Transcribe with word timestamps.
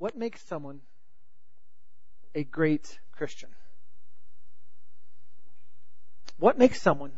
What 0.00 0.16
makes 0.16 0.40
someone 0.46 0.80
a 2.34 2.42
great 2.42 2.98
Christian? 3.12 3.50
What 6.38 6.56
makes 6.56 6.80
someone 6.80 7.12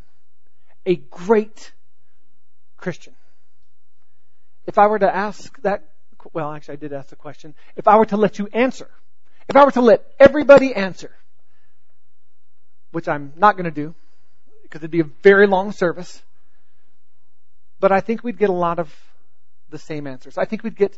a 0.85 0.97
great 0.97 1.71
Christian? 2.75 3.15
If 4.67 4.77
I 4.77 4.87
were 4.87 4.99
to 4.99 5.15
ask 5.15 5.61
that, 5.61 5.85
well, 6.33 6.51
actually 6.51 6.73
I 6.73 6.75
did 6.75 6.91
ask 6.91 7.07
the 7.07 7.15
question. 7.15 7.55
If 7.77 7.87
I 7.87 7.95
were 7.95 8.05
to 8.07 8.17
let 8.17 8.37
you 8.37 8.49
answer, 8.51 8.89
if 9.47 9.55
I 9.55 9.63
were 9.63 9.71
to 9.71 9.81
let 9.81 10.03
everybody 10.19 10.75
answer, 10.75 11.11
which 12.91 13.07
I'm 13.07 13.31
not 13.37 13.55
going 13.55 13.63
to 13.63 13.71
do, 13.71 13.95
because 14.63 14.79
it'd 14.79 14.91
be 14.91 14.99
a 14.99 15.09
very 15.23 15.47
long 15.47 15.71
service, 15.71 16.21
but 17.79 17.93
I 17.93 18.01
think 18.01 18.25
we'd 18.25 18.37
get 18.37 18.49
a 18.49 18.59
lot 18.67 18.77
of 18.77 18.93
the 19.69 19.79
same 19.79 20.05
answers. 20.05 20.37
I 20.37 20.43
think 20.43 20.63
we'd 20.63 20.75
get, 20.75 20.97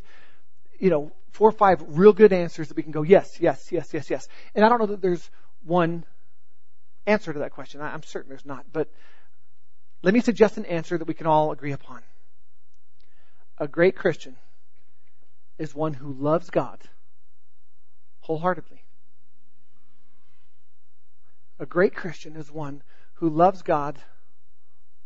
you 0.80 0.90
know, 0.90 1.12
four 1.36 1.50
or 1.50 1.52
five 1.52 1.82
real 1.86 2.14
good 2.14 2.32
answers 2.32 2.68
that 2.68 2.76
we 2.78 2.82
can 2.82 2.92
go, 2.92 3.02
yes, 3.02 3.38
yes, 3.40 3.70
yes, 3.70 3.92
yes, 3.92 4.08
yes. 4.08 4.26
And 4.54 4.64
I 4.64 4.70
don't 4.70 4.78
know 4.78 4.86
that 4.86 5.02
there's 5.02 5.30
one 5.64 6.06
answer 7.06 7.30
to 7.30 7.40
that 7.40 7.52
question. 7.52 7.82
I'm 7.82 8.02
certain 8.02 8.30
there's 8.30 8.46
not. 8.46 8.64
But 8.72 8.88
let 10.02 10.14
me 10.14 10.20
suggest 10.20 10.56
an 10.56 10.64
answer 10.64 10.96
that 10.96 11.06
we 11.06 11.12
can 11.12 11.26
all 11.26 11.52
agree 11.52 11.72
upon. 11.72 12.00
A 13.58 13.68
great 13.68 13.96
Christian 13.96 14.36
is 15.58 15.74
one 15.74 15.92
who 15.92 16.10
loves 16.10 16.48
God 16.48 16.80
wholeheartedly. 18.20 18.82
A 21.58 21.66
great 21.66 21.94
Christian 21.94 22.34
is 22.34 22.50
one 22.50 22.82
who 23.14 23.28
loves 23.28 23.60
God 23.60 23.98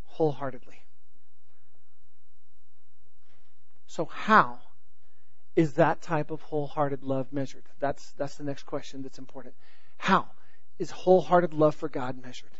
wholeheartedly. 0.05 0.85
So 3.89 4.05
how 4.05 4.61
is 5.57 5.75
that 5.75 6.01
type 6.03 6.31
of 6.31 6.41
wholehearted 6.43 7.03
love 7.03 7.33
measured? 7.33 7.65
That's, 7.79 8.13
that's 8.13 8.37
the 8.37 8.45
next 8.45 8.65
question 8.65 9.03
that's 9.03 9.19
important. 9.19 9.55
How 9.99 10.27
is 10.79 10.91
wholehearted 10.91 11.53
love 11.53 11.75
for 11.75 11.89
God 11.89 12.23
measured? 12.23 12.51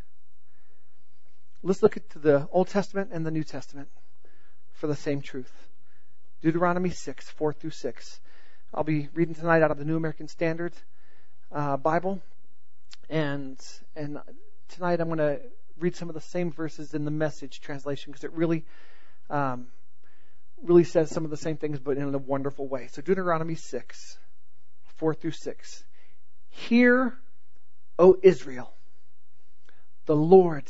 Let's 1.63 1.83
look 1.83 1.97
at 1.97 2.09
the 2.11 2.49
Old 2.51 2.69
Testament 2.69 3.11
and 3.13 3.25
the 3.25 3.31
New 3.31 3.45
Testament 3.45 3.89
for 4.73 4.87
the 4.87 4.97
same 4.97 5.21
truth. 5.21 5.53
Deuteronomy 6.43 6.91
6, 6.91 7.31
4 7.31 7.53
through 7.53 7.71
6. 7.71 8.21
I'll 8.73 8.85
be 8.85 9.09
reading 9.15 9.35
tonight 9.35 9.63
out 9.63 9.71
of 9.71 9.79
the 9.79 9.85
New 9.85 9.97
American 9.97 10.27
Standard 10.27 10.73
uh, 11.53 11.77
Bible. 11.77 12.23
And, 13.11 13.59
and 13.95 14.19
tonight 14.69 15.01
I'm 15.01 15.09
going 15.09 15.19
to 15.19 15.41
read 15.79 15.97
some 15.97 16.09
of 16.09 16.15
the 16.15 16.21
same 16.21 16.51
verses 16.51 16.95
in 16.95 17.05
the 17.05 17.11
message 17.11 17.61
translation 17.61 18.13
because 18.13 18.25
it 18.25 18.33
really, 18.33 18.65
um, 19.29 19.67
really 20.63 20.85
says 20.85 21.11
some 21.11 21.25
of 21.25 21.31
the 21.31 21.37
same 21.37 21.57
things, 21.57 21.79
but 21.79 21.97
in 21.97 22.15
a 22.15 22.19
wonderful 22.19 22.67
way. 22.67 22.89
So 22.89 23.03
Deuteronomy 23.03 23.55
6, 23.55 24.19
4 24.97 25.15
through 25.15 25.31
6. 25.33 25.85
Hear, 26.51 27.17
O 27.99 28.17
Israel, 28.23 28.73
the 30.07 30.17
Lord 30.17 30.65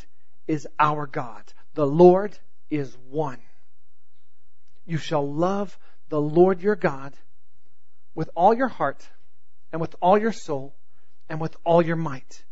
is 0.46 0.66
our 0.78 1.06
God. 1.06 1.42
The 1.74 1.86
Lord 1.86 2.38
is 2.70 2.96
one. 3.08 3.38
You 4.86 4.98
shall 4.98 5.30
love 5.30 5.78
the 6.08 6.20
Lord 6.20 6.61
your 6.61 6.77
God 6.77 7.14
with 8.14 8.30
all 8.34 8.52
your 8.52 8.68
heart 8.68 9.08
and 9.72 9.80
with 9.80 9.94
all 10.00 10.18
your 10.18 10.33
soul 10.33 10.74
and 11.28 11.41
with 11.41 11.56
all 11.64 11.80
your 11.80 11.96
might. 11.96 12.44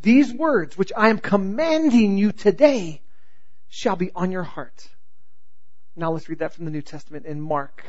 These 0.00 0.32
words 0.32 0.78
which 0.78 0.92
I 0.96 1.08
am 1.08 1.18
commanding 1.18 2.16
you 2.16 2.32
today 2.32 3.02
shall 3.68 3.96
be 3.96 4.10
on 4.14 4.30
your 4.32 4.44
heart. 4.44 4.88
Now 6.00 6.12
let's 6.12 6.30
read 6.30 6.38
that 6.38 6.54
from 6.54 6.64
the 6.64 6.70
New 6.70 6.80
Testament 6.80 7.26
in 7.26 7.42
Mark 7.42 7.84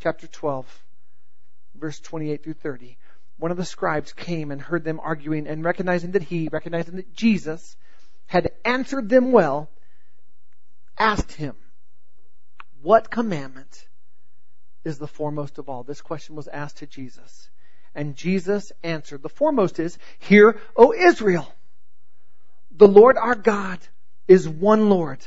chapter 0.00 0.26
12, 0.26 0.84
verse 1.74 1.98
28 1.98 2.44
through 2.44 2.52
30. 2.52 2.98
One 3.38 3.50
of 3.50 3.56
the 3.56 3.64
scribes 3.64 4.12
came 4.12 4.50
and 4.50 4.60
heard 4.60 4.84
them 4.84 5.00
arguing 5.02 5.46
and 5.46 5.64
recognizing 5.64 6.10
that 6.10 6.22
he, 6.22 6.50
recognizing 6.52 6.96
that 6.96 7.14
Jesus 7.14 7.78
had 8.26 8.52
answered 8.62 9.08
them 9.08 9.32
well, 9.32 9.70
asked 10.98 11.32
him, 11.32 11.56
what 12.82 13.10
commandment 13.10 13.88
is 14.84 14.98
the 14.98 15.08
foremost 15.08 15.56
of 15.56 15.70
all? 15.70 15.82
This 15.82 16.02
question 16.02 16.36
was 16.36 16.46
asked 16.46 16.76
to 16.78 16.86
Jesus. 16.86 17.48
And 17.94 18.16
Jesus 18.16 18.70
answered, 18.82 19.22
the 19.22 19.30
foremost 19.30 19.78
is, 19.78 19.96
Hear, 20.18 20.60
O 20.76 20.92
Israel, 20.92 21.50
the 22.70 22.86
Lord 22.86 23.16
our 23.16 23.34
God 23.34 23.78
is 24.28 24.46
one 24.46 24.90
Lord, 24.90 25.26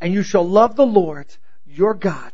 and 0.00 0.12
you 0.12 0.22
shall 0.22 0.48
love 0.48 0.76
the 0.76 0.86
Lord 0.86 1.26
your 1.66 1.94
God 1.94 2.32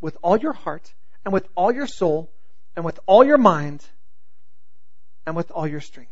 with 0.00 0.16
all 0.22 0.36
your 0.36 0.52
heart, 0.52 0.92
and 1.24 1.32
with 1.32 1.48
all 1.54 1.72
your 1.72 1.86
soul, 1.86 2.30
and 2.76 2.84
with 2.84 3.00
all 3.06 3.24
your 3.24 3.38
mind, 3.38 3.82
and 5.26 5.34
with 5.34 5.50
all 5.50 5.66
your 5.66 5.80
strength. 5.80 6.10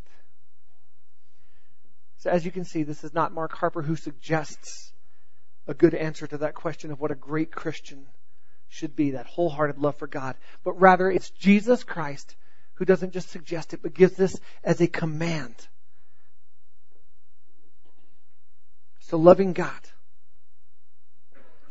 So 2.19 2.31
as 2.31 2.45
you 2.45 2.51
can 2.51 2.65
see, 2.65 2.85
this 2.85 3.05
is 3.05 3.13
not 3.13 3.35
Mark 3.35 3.53
Harper 3.53 3.83
who 3.83 3.97
suggests 3.97 4.93
a 5.67 5.75
good 5.75 5.95
answer 5.95 6.27
to 6.27 6.39
that 6.39 6.55
question 6.55 6.91
of 6.91 7.01
what 7.01 7.11
a 7.11 7.17
great 7.17 7.51
Christian 7.51 8.07
should 8.69 8.97
be, 8.97 9.11
that 9.11 9.27
wholehearted 9.27 9.79
love 9.79 9.97
for 9.97 10.07
God. 10.07 10.37
But 10.65 10.81
rather, 10.81 11.11
it's 11.11 11.31
Jesus 11.31 11.85
Christ 11.85 12.35
who 12.75 12.87
doesn't 12.87 13.13
just 13.13 13.29
suggest 13.29 13.75
it, 13.75 13.83
but 13.83 13.93
gives 13.93 14.15
this 14.15 14.35
as 14.65 14.81
a 14.81 14.87
command. 14.87 15.55
So 19.01 19.19
loving 19.19 19.53
God 19.53 19.81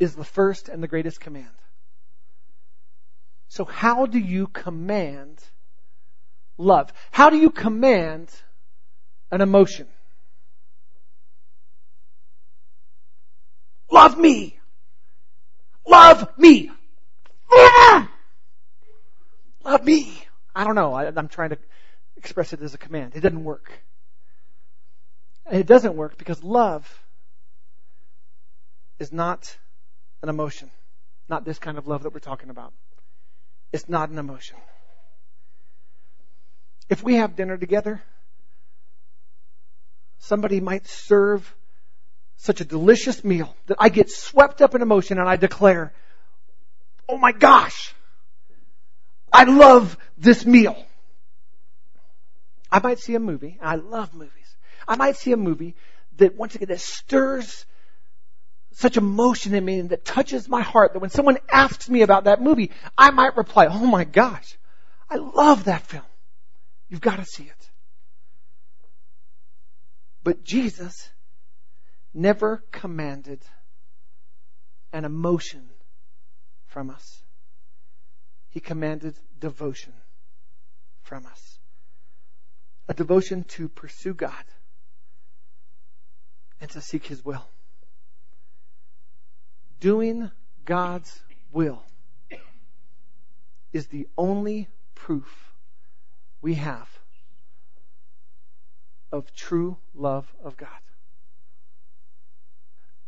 is 0.02 0.14
the 0.16 0.24
first 0.24 0.68
and 0.68 0.82
the 0.82 0.88
greatest 0.88 1.20
command. 1.20 1.46
So 3.48 3.64
how 3.64 4.06
do 4.06 4.18
you 4.18 4.48
command 4.48 5.38
love? 6.58 6.92
How 7.12 7.30
do 7.30 7.36
you 7.36 7.50
command 7.50 8.30
an 9.30 9.40
emotion? 9.40 9.86
Love 13.90 14.18
me! 14.18 14.58
Love 15.86 16.36
me! 16.38 16.70
Love 19.64 19.84
me! 19.84 20.24
I 20.54 20.64
don't 20.64 20.74
know. 20.74 20.94
I, 20.94 21.06
am 21.06 21.28
trying 21.28 21.50
to 21.50 21.58
express 22.16 22.52
it 22.52 22.60
as 22.62 22.74
a 22.74 22.78
command. 22.78 23.12
It 23.14 23.20
doesn't 23.20 23.44
work. 23.44 23.70
And 25.46 25.60
it 25.60 25.66
doesn't 25.66 25.94
work 25.94 26.18
because 26.18 26.42
love 26.42 27.02
is 28.98 29.12
not 29.12 29.56
an 30.22 30.28
emotion. 30.28 30.70
Not 31.28 31.44
this 31.44 31.58
kind 31.58 31.78
of 31.78 31.86
love 31.86 32.04
that 32.04 32.12
we're 32.12 32.20
talking 32.20 32.50
about. 32.50 32.72
It's 33.72 33.88
not 33.88 34.10
an 34.10 34.18
emotion. 34.18 34.56
If 36.88 37.02
we 37.02 37.14
have 37.14 37.36
dinner 37.36 37.56
together, 37.56 38.02
somebody 40.18 40.60
might 40.60 40.86
serve 40.86 41.54
such 42.36 42.60
a 42.60 42.64
delicious 42.64 43.24
meal 43.24 43.54
that 43.66 43.76
I 43.80 43.88
get 43.88 44.10
swept 44.10 44.62
up 44.62 44.74
in 44.74 44.82
emotion 44.82 45.18
and 45.18 45.28
I 45.28 45.36
declare, 45.36 45.92
Oh 47.08 47.16
my 47.18 47.32
gosh, 47.32 47.94
I 49.32 49.44
love 49.44 49.96
this 50.18 50.44
meal. 50.46 50.76
I 52.70 52.80
might 52.80 52.98
see 52.98 53.14
a 53.14 53.20
movie, 53.20 53.58
I 53.60 53.76
love 53.76 54.14
movies. 54.14 54.56
I 54.86 54.96
might 54.96 55.16
see 55.16 55.32
a 55.32 55.36
movie 55.36 55.76
that 56.16 56.36
once 56.36 56.54
again 56.54 56.68
that 56.68 56.80
stirs 56.80 57.66
such 58.74 58.96
emotion 58.96 59.54
in 59.54 59.64
me 59.64 59.80
that 59.82 60.04
touches 60.04 60.48
my 60.48 60.62
heart 60.62 60.92
that 60.92 61.00
when 61.00 61.10
someone 61.10 61.38
asks 61.50 61.88
me 61.88 62.02
about 62.02 62.24
that 62.24 62.40
movie, 62.40 62.70
I 62.96 63.10
might 63.10 63.36
reply, 63.36 63.66
Oh 63.66 63.86
my 63.86 64.04
gosh, 64.04 64.56
I 65.10 65.16
love 65.16 65.64
that 65.64 65.82
film. 65.82 66.04
You've 66.88 67.00
got 67.00 67.16
to 67.16 67.24
see 67.24 67.44
it. 67.44 67.70
But 70.24 70.44
Jesus 70.44 71.10
never 72.14 72.62
commanded 72.70 73.40
an 74.92 75.04
emotion 75.04 75.68
from 76.66 76.90
us. 76.90 77.22
He 78.50 78.60
commanded 78.60 79.14
devotion 79.40 79.94
from 81.02 81.26
us. 81.26 81.58
A 82.88 82.94
devotion 82.94 83.44
to 83.44 83.68
pursue 83.68 84.14
God 84.14 84.44
and 86.60 86.70
to 86.70 86.80
seek 86.80 87.06
His 87.06 87.24
will. 87.24 87.44
Doing 89.82 90.30
God's 90.64 91.20
will 91.50 91.82
is 93.72 93.88
the 93.88 94.06
only 94.16 94.68
proof 94.94 95.52
we 96.40 96.54
have 96.54 96.88
of 99.10 99.34
true 99.34 99.76
love 99.92 100.32
of 100.44 100.56
God. 100.56 100.68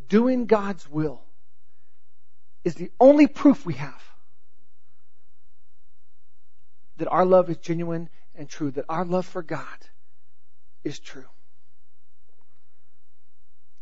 Doing 0.09 0.47
God's 0.47 0.91
will 0.91 1.23
is 2.65 2.75
the 2.75 2.91
only 2.99 3.29
proof 3.29 3.65
we 3.65 3.75
have 3.75 4.03
that 6.97 7.06
our 7.06 7.25
love 7.25 7.50
is 7.50 7.59
genuine 7.59 8.09
and 8.35 8.49
true, 8.49 8.73
that 8.73 8.87
our 8.88 9.05
love 9.05 9.26
for 9.26 9.44
God 9.44 9.79
is 10.82 10.99
true. 10.99 11.31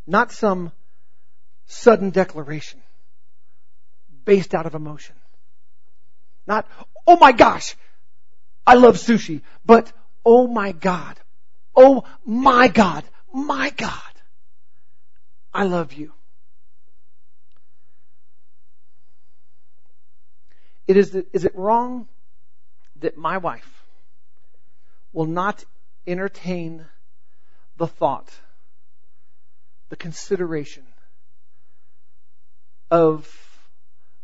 Not 0.07 0.31
some 0.31 0.73
sudden 1.65 2.11
declaration 2.11 2.82
based 4.25 4.55
out 4.55 4.67
of 4.67 4.75
emotion. 4.75 5.17
Not, 6.47 6.67
oh 7.07 7.17
my 7.17 7.33
gosh, 7.33 7.77
I 8.67 8.75
love 8.75 8.97
sushi, 8.97 9.43
but 9.65 9.93
oh 10.25 10.47
my 10.47 10.73
God, 10.73 11.19
oh 11.77 12.05
my 12.25 12.69
God, 12.69 13.05
my 13.33 13.71
God, 13.71 13.93
I 15.53 15.65
love 15.65 15.93
you. 15.93 16.13
It 20.87 20.97
is, 20.97 21.15
is 21.33 21.45
it 21.45 21.55
wrong 21.55 22.09
that 23.01 23.17
my 23.17 23.39
wife 23.39 23.85
will 25.13 25.27
not 25.27 25.65
entertain 26.07 26.85
the 27.77 27.87
thought, 27.87 28.31
the 29.89 29.97
consideration 29.97 30.85
of, 32.91 33.29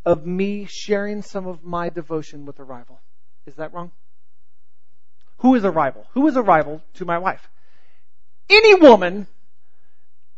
of 0.09 0.25
me 0.25 0.65
sharing 0.65 1.21
some 1.21 1.47
of 1.47 1.63
my 1.63 1.91
devotion 1.91 2.47
with 2.47 2.59
a 2.59 2.65
rival? 2.65 2.99
Is 3.45 3.57
that 3.57 3.75
wrong? 3.75 3.91
Who 5.41 5.55
is 5.55 5.65
a 5.65 5.71
rival? 5.71 6.07
Who 6.15 6.27
is 6.29 6.37
a 6.37 6.41
rival 6.41 6.83
to 6.95 7.05
my 7.05 7.19
wife? 7.19 7.47
Any 8.49 8.75
woman 8.75 9.27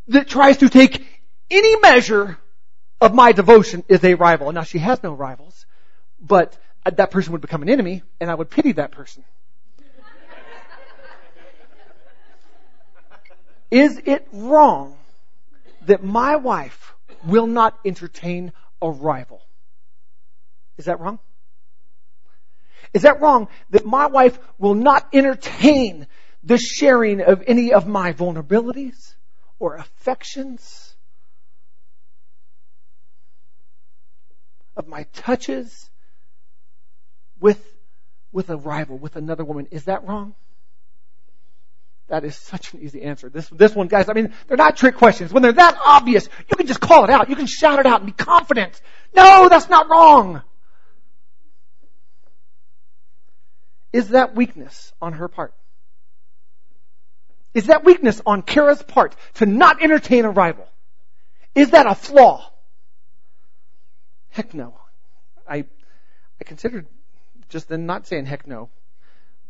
that 0.09 0.27
tries 0.27 0.57
to 0.57 0.67
take 0.67 1.07
any 1.49 1.79
measure 1.79 2.37
of 2.99 3.13
my 3.13 3.31
devotion 3.31 3.85
is 3.87 4.03
a 4.03 4.15
rival. 4.15 4.51
Now 4.51 4.63
she 4.63 4.77
has 4.79 5.01
no 5.03 5.13
rivals, 5.13 5.65
but 6.19 6.57
that 6.83 7.09
person 7.09 7.31
would 7.31 7.39
become 7.39 7.61
an 7.61 7.69
enemy 7.69 8.03
and 8.19 8.29
I 8.29 8.35
would 8.35 8.49
pity 8.49 8.73
that 8.73 8.91
person. 8.91 9.23
is 13.71 14.01
it 14.03 14.27
wrong 14.33 14.97
that 15.83 16.03
my 16.03 16.35
wife 16.35 16.93
will 17.25 17.47
not 17.47 17.79
entertain 17.85 18.51
a 18.81 18.91
rival? 18.91 19.41
Is 20.81 20.85
that 20.85 20.99
wrong? 20.99 21.19
Is 22.91 23.03
that 23.03 23.21
wrong 23.21 23.49
that 23.69 23.85
my 23.85 24.07
wife 24.07 24.39
will 24.57 24.73
not 24.73 25.07
entertain 25.13 26.07
the 26.43 26.57
sharing 26.57 27.21
of 27.21 27.43
any 27.45 27.71
of 27.71 27.87
my 27.87 28.13
vulnerabilities 28.13 29.13
or 29.59 29.75
affections? 29.75 30.95
Of 34.75 34.87
my 34.87 35.03
touches 35.13 35.91
with, 37.39 37.63
with 38.31 38.49
a 38.49 38.57
rival, 38.57 38.97
with 38.97 39.17
another 39.17 39.45
woman. 39.45 39.67
Is 39.69 39.83
that 39.83 40.07
wrong? 40.07 40.33
That 42.07 42.25
is 42.25 42.35
such 42.35 42.73
an 42.73 42.81
easy 42.81 43.03
answer. 43.03 43.29
This, 43.29 43.47
this 43.49 43.75
one, 43.75 43.87
guys, 43.87 44.09
I 44.09 44.13
mean, 44.13 44.33
they're 44.47 44.57
not 44.57 44.77
trick 44.77 44.95
questions. 44.95 45.31
When 45.31 45.43
they're 45.43 45.53
that 45.53 45.77
obvious, 45.85 46.27
you 46.49 46.55
can 46.57 46.65
just 46.65 46.81
call 46.81 47.03
it 47.03 47.11
out. 47.11 47.29
You 47.29 47.35
can 47.35 47.45
shout 47.45 47.77
it 47.77 47.85
out 47.85 48.01
and 48.01 48.07
be 48.07 48.23
confident. 48.23 48.81
No, 49.15 49.47
that's 49.47 49.69
not 49.69 49.87
wrong. 49.87 50.41
Is 53.93 54.09
that 54.09 54.35
weakness 54.35 54.93
on 55.01 55.13
her 55.13 55.27
part? 55.27 55.53
Is 57.53 57.67
that 57.67 57.83
weakness 57.83 58.21
on 58.25 58.41
Kara's 58.41 58.81
part 58.81 59.15
to 59.35 59.45
not 59.45 59.81
entertain 59.81 60.23
a 60.23 60.29
rival? 60.29 60.67
Is 61.53 61.71
that 61.71 61.85
a 61.85 61.95
flaw? 61.95 62.49
Heck 64.29 64.53
no. 64.53 64.75
I, 65.47 65.65
I 66.39 66.43
considered 66.45 66.87
just 67.49 67.67
then 67.67 67.85
not 67.85 68.07
saying 68.07 68.25
heck 68.25 68.47
no, 68.47 68.69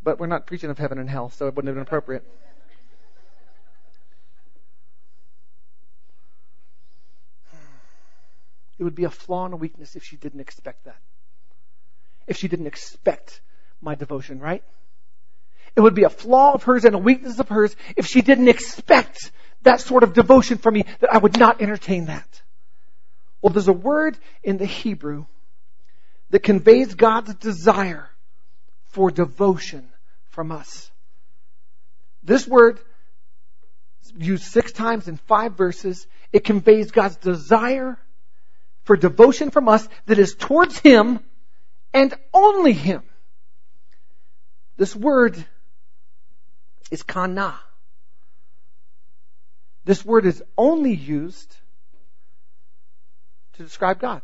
but 0.01 0.19
we're 0.19 0.25
not 0.25 0.47
preaching 0.47 0.71
of 0.71 0.79
heaven 0.79 0.97
and 0.97 1.07
hell, 1.07 1.29
so 1.29 1.47
it 1.47 1.55
wouldn't 1.55 1.67
have 1.67 1.75
been 1.75 1.83
appropriate. 1.83 2.25
It 8.79 8.83
would 8.83 8.95
be 8.95 9.03
a 9.03 9.11
flaw 9.11 9.45
and 9.45 9.53
a 9.53 9.57
weakness 9.57 9.95
if 9.95 10.03
she 10.03 10.15
didn't 10.15 10.39
expect 10.39 10.85
that. 10.85 10.97
If 12.25 12.37
she 12.37 12.47
didn't 12.47 12.65
expect 12.65 13.41
my 13.81 13.95
devotion, 13.95 14.39
right? 14.39 14.63
It 15.75 15.81
would 15.81 15.95
be 15.95 16.03
a 16.03 16.09
flaw 16.09 16.53
of 16.53 16.63
hers 16.63 16.85
and 16.85 16.95
a 16.95 16.99
weakness 16.99 17.39
of 17.39 17.49
hers 17.49 17.75
if 17.95 18.05
she 18.05 18.21
didn't 18.21 18.49
expect 18.49 19.31
that 19.63 19.79
sort 19.79 20.03
of 20.03 20.13
devotion 20.13 20.57
from 20.57 20.73
me 20.73 20.85
that 20.99 21.13
I 21.13 21.17
would 21.17 21.37
not 21.37 21.61
entertain 21.61 22.05
that. 22.05 22.41
Well, 23.41 23.53
there's 23.53 23.67
a 23.67 23.73
word 23.73 24.17
in 24.43 24.57
the 24.57 24.65
Hebrew 24.65 25.25
that 26.29 26.43
conveys 26.43 26.95
God's 26.95 27.33
desire 27.35 28.09
for 28.85 29.11
devotion 29.11 29.87
from 30.29 30.51
us. 30.51 30.91
This 32.23 32.47
word 32.47 32.79
used 34.17 34.43
six 34.43 34.71
times 34.71 35.07
in 35.07 35.17
five 35.17 35.53
verses. 35.53 36.05
It 36.31 36.43
conveys 36.43 36.91
God's 36.91 37.17
desire 37.17 37.97
for 38.83 38.95
devotion 38.95 39.51
from 39.51 39.69
us 39.69 39.87
that 40.05 40.19
is 40.19 40.35
towards 40.35 40.77
Him 40.79 41.19
and 41.93 42.13
only 42.33 42.73
Him. 42.73 43.03
This 44.81 44.95
word 44.95 45.37
is 46.89 47.03
kana. 47.03 47.53
This 49.85 50.03
word 50.03 50.25
is 50.25 50.41
only 50.57 50.95
used 50.95 51.55
to 53.53 53.61
describe 53.61 53.99
God. 53.99 54.23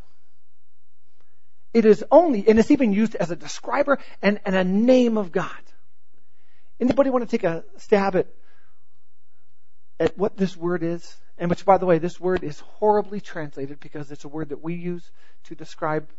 It 1.75 1.85
is 1.85 2.03
only, 2.09 2.49
and 2.49 2.57
it's 2.57 2.71
even 2.71 2.91
used 2.91 3.13
as 3.13 3.29
a 3.29 3.35
describer 3.35 3.99
and, 4.23 4.39
and 4.45 4.55
a 4.55 4.63
name 4.63 5.19
of 5.19 5.31
God. 5.31 5.61
Anybody 6.79 7.11
want 7.11 7.23
to 7.23 7.29
take 7.29 7.43
a 7.43 7.63
stab 7.77 8.15
at, 8.15 8.25
at 9.99 10.17
what 10.17 10.37
this 10.37 10.57
word 10.57 10.81
is? 10.81 11.15
And 11.37 11.51
which, 11.51 11.65
by 11.65 11.77
the 11.77 11.85
way, 11.85 11.99
this 11.99 12.19
word 12.19 12.43
is 12.43 12.61
horribly 12.61 13.21
translated 13.21 13.79
because 13.79 14.11
it's 14.11 14.25
a 14.25 14.27
word 14.27 14.49
that 14.49 14.63
we 14.63 14.73
use 14.73 15.07
to 15.43 15.53
describe 15.53 16.09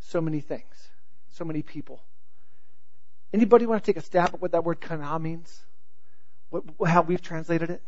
so 0.00 0.20
many 0.20 0.40
things, 0.40 0.88
so 1.28 1.44
many 1.44 1.62
people. 1.62 2.02
Anybody 3.32 3.66
want 3.66 3.82
to 3.82 3.86
take 3.92 3.96
a 3.96 4.04
stab 4.04 4.30
at 4.34 4.42
what 4.42 4.52
that 4.52 4.64
word 4.64 4.80
kana 4.80 5.18
means? 5.18 5.64
What, 6.50 6.64
how 6.86 7.02
we've 7.02 7.22
translated 7.22 7.70
it? 7.70 7.82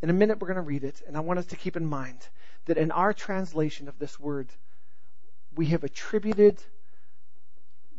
In 0.00 0.10
a 0.10 0.12
minute, 0.12 0.40
we're 0.40 0.46
going 0.46 0.56
to 0.56 0.62
read 0.62 0.84
it, 0.84 1.02
and 1.08 1.16
I 1.16 1.20
want 1.20 1.40
us 1.40 1.46
to 1.46 1.56
keep 1.56 1.76
in 1.76 1.84
mind 1.84 2.18
that 2.66 2.78
in 2.78 2.92
our 2.92 3.12
translation 3.12 3.88
of 3.88 3.98
this 3.98 4.18
word, 4.20 4.48
we 5.56 5.66
have 5.66 5.82
attributed 5.82 6.62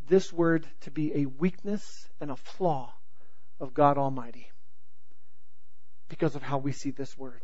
this 0.07 0.31
word 0.31 0.65
to 0.81 0.91
be 0.91 1.13
a 1.15 1.25
weakness 1.25 2.07
and 2.21 2.31
a 2.31 2.37
flaw 2.37 2.93
of 3.59 3.73
God 3.73 3.97
Almighty 3.97 4.49
because 6.07 6.35
of 6.35 6.41
how 6.41 6.57
we 6.57 6.71
see 6.71 6.91
this 6.91 7.17
word. 7.17 7.41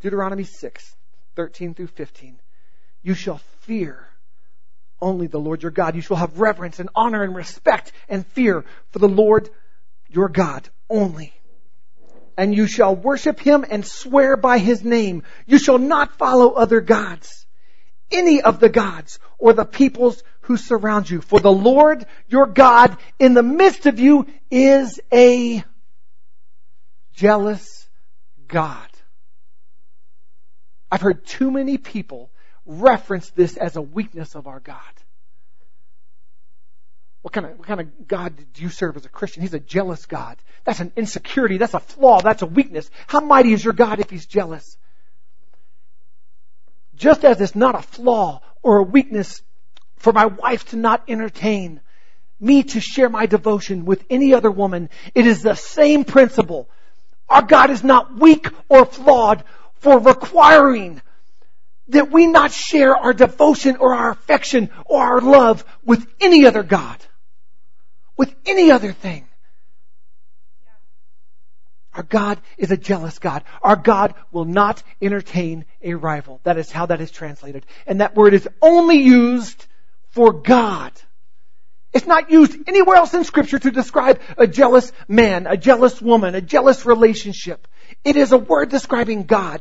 Deuteronomy 0.00 0.44
6, 0.44 0.96
13 1.34 1.74
through 1.74 1.86
15. 1.88 2.38
You 3.02 3.14
shall 3.14 3.38
fear 3.62 4.06
only 5.00 5.26
the 5.26 5.40
Lord 5.40 5.62
your 5.62 5.72
God. 5.72 5.94
You 5.94 6.02
shall 6.02 6.16
have 6.16 6.40
reverence 6.40 6.78
and 6.78 6.90
honor 6.94 7.22
and 7.22 7.34
respect 7.34 7.92
and 8.08 8.26
fear 8.26 8.64
for 8.90 8.98
the 8.98 9.08
Lord 9.08 9.48
your 10.08 10.28
God 10.28 10.68
only. 10.88 11.32
And 12.36 12.54
you 12.54 12.66
shall 12.66 12.94
worship 12.94 13.40
him 13.40 13.64
and 13.68 13.84
swear 13.84 14.36
by 14.36 14.58
his 14.58 14.84
name. 14.84 15.22
You 15.46 15.58
shall 15.58 15.78
not 15.78 16.16
follow 16.16 16.52
other 16.52 16.80
gods, 16.80 17.46
any 18.10 18.42
of 18.42 18.60
the 18.60 18.68
gods 18.68 19.18
or 19.38 19.52
the 19.52 19.64
peoples 19.64 20.22
who 20.42 20.56
surround 20.56 21.08
you. 21.08 21.20
For 21.20 21.40
the 21.40 21.52
Lord 21.52 22.04
your 22.28 22.46
God 22.46 22.96
in 23.18 23.34
the 23.34 23.42
midst 23.42 23.86
of 23.86 23.98
you 23.98 24.26
is 24.50 25.00
a 25.12 25.62
jealous 27.14 27.88
God. 28.48 28.88
I've 30.90 31.02
heard 31.02 31.24
too 31.24 31.50
many 31.50 31.78
people 31.78 32.30
reference 32.66 33.30
this 33.30 33.56
as 33.56 33.76
a 33.76 33.82
weakness 33.82 34.34
of 34.34 34.46
our 34.46 34.60
God. 34.60 34.76
What 37.22 37.34
kind 37.34 37.46
of, 37.46 37.58
what 37.58 37.66
kind 37.66 37.80
of 37.80 38.08
God 38.08 38.34
do 38.54 38.62
you 38.62 38.70
serve 38.70 38.96
as 38.96 39.04
a 39.04 39.10
Christian? 39.10 39.42
He's 39.42 39.52
a 39.52 39.60
jealous 39.60 40.06
God. 40.06 40.38
That's 40.64 40.80
an 40.80 40.92
insecurity. 40.96 41.58
That's 41.58 41.74
a 41.74 41.80
flaw. 41.80 42.20
That's 42.20 42.42
a 42.42 42.46
weakness. 42.46 42.90
How 43.06 43.20
mighty 43.20 43.52
is 43.52 43.62
your 43.62 43.74
God 43.74 44.00
if 44.00 44.08
he's 44.08 44.26
jealous? 44.26 44.78
Just 46.94 47.24
as 47.24 47.40
it's 47.40 47.54
not 47.54 47.74
a 47.74 47.82
flaw 47.82 48.40
or 48.62 48.78
a 48.78 48.82
weakness 48.82 49.42
for 49.96 50.12
my 50.12 50.26
wife 50.26 50.66
to 50.70 50.76
not 50.76 51.04
entertain 51.08 51.80
me 52.38 52.62
to 52.62 52.80
share 52.80 53.10
my 53.10 53.26
devotion 53.26 53.84
with 53.84 54.02
any 54.08 54.32
other 54.32 54.50
woman, 54.50 54.88
it 55.14 55.26
is 55.26 55.42
the 55.42 55.54
same 55.54 56.04
principle. 56.04 56.70
Our 57.28 57.42
God 57.42 57.70
is 57.70 57.84
not 57.84 58.18
weak 58.18 58.48
or 58.70 58.86
flawed 58.86 59.44
for 59.74 59.98
requiring 59.98 61.02
that 61.90 62.10
we 62.10 62.26
not 62.26 62.52
share 62.52 62.96
our 62.96 63.12
devotion 63.12 63.76
or 63.76 63.94
our 63.94 64.10
affection 64.10 64.70
or 64.84 65.02
our 65.02 65.20
love 65.20 65.64
with 65.84 66.06
any 66.20 66.46
other 66.46 66.62
God, 66.62 66.98
with 68.16 68.34
any 68.46 68.70
other 68.70 68.92
thing. 68.92 69.26
Our 71.92 72.04
God 72.04 72.40
is 72.56 72.70
a 72.70 72.76
jealous 72.76 73.18
God. 73.18 73.42
Our 73.62 73.76
God 73.76 74.14
will 74.30 74.44
not 74.44 74.82
entertain 75.02 75.64
a 75.82 75.94
rival. 75.94 76.40
That 76.44 76.56
is 76.56 76.70
how 76.70 76.86
that 76.86 77.00
is 77.00 77.10
translated. 77.10 77.66
And 77.86 78.00
that 78.00 78.14
word 78.14 78.32
is 78.32 78.48
only 78.62 78.98
used 78.98 79.66
for 80.10 80.32
God. 80.32 80.92
It's 81.92 82.06
not 82.06 82.30
used 82.30 82.56
anywhere 82.68 82.96
else 82.96 83.12
in 83.14 83.24
scripture 83.24 83.58
to 83.58 83.72
describe 83.72 84.20
a 84.38 84.46
jealous 84.46 84.92
man, 85.08 85.48
a 85.48 85.56
jealous 85.56 86.00
woman, 86.00 86.36
a 86.36 86.40
jealous 86.40 86.86
relationship. 86.86 87.66
It 88.04 88.16
is 88.16 88.30
a 88.30 88.38
word 88.38 88.68
describing 88.68 89.24
God. 89.24 89.60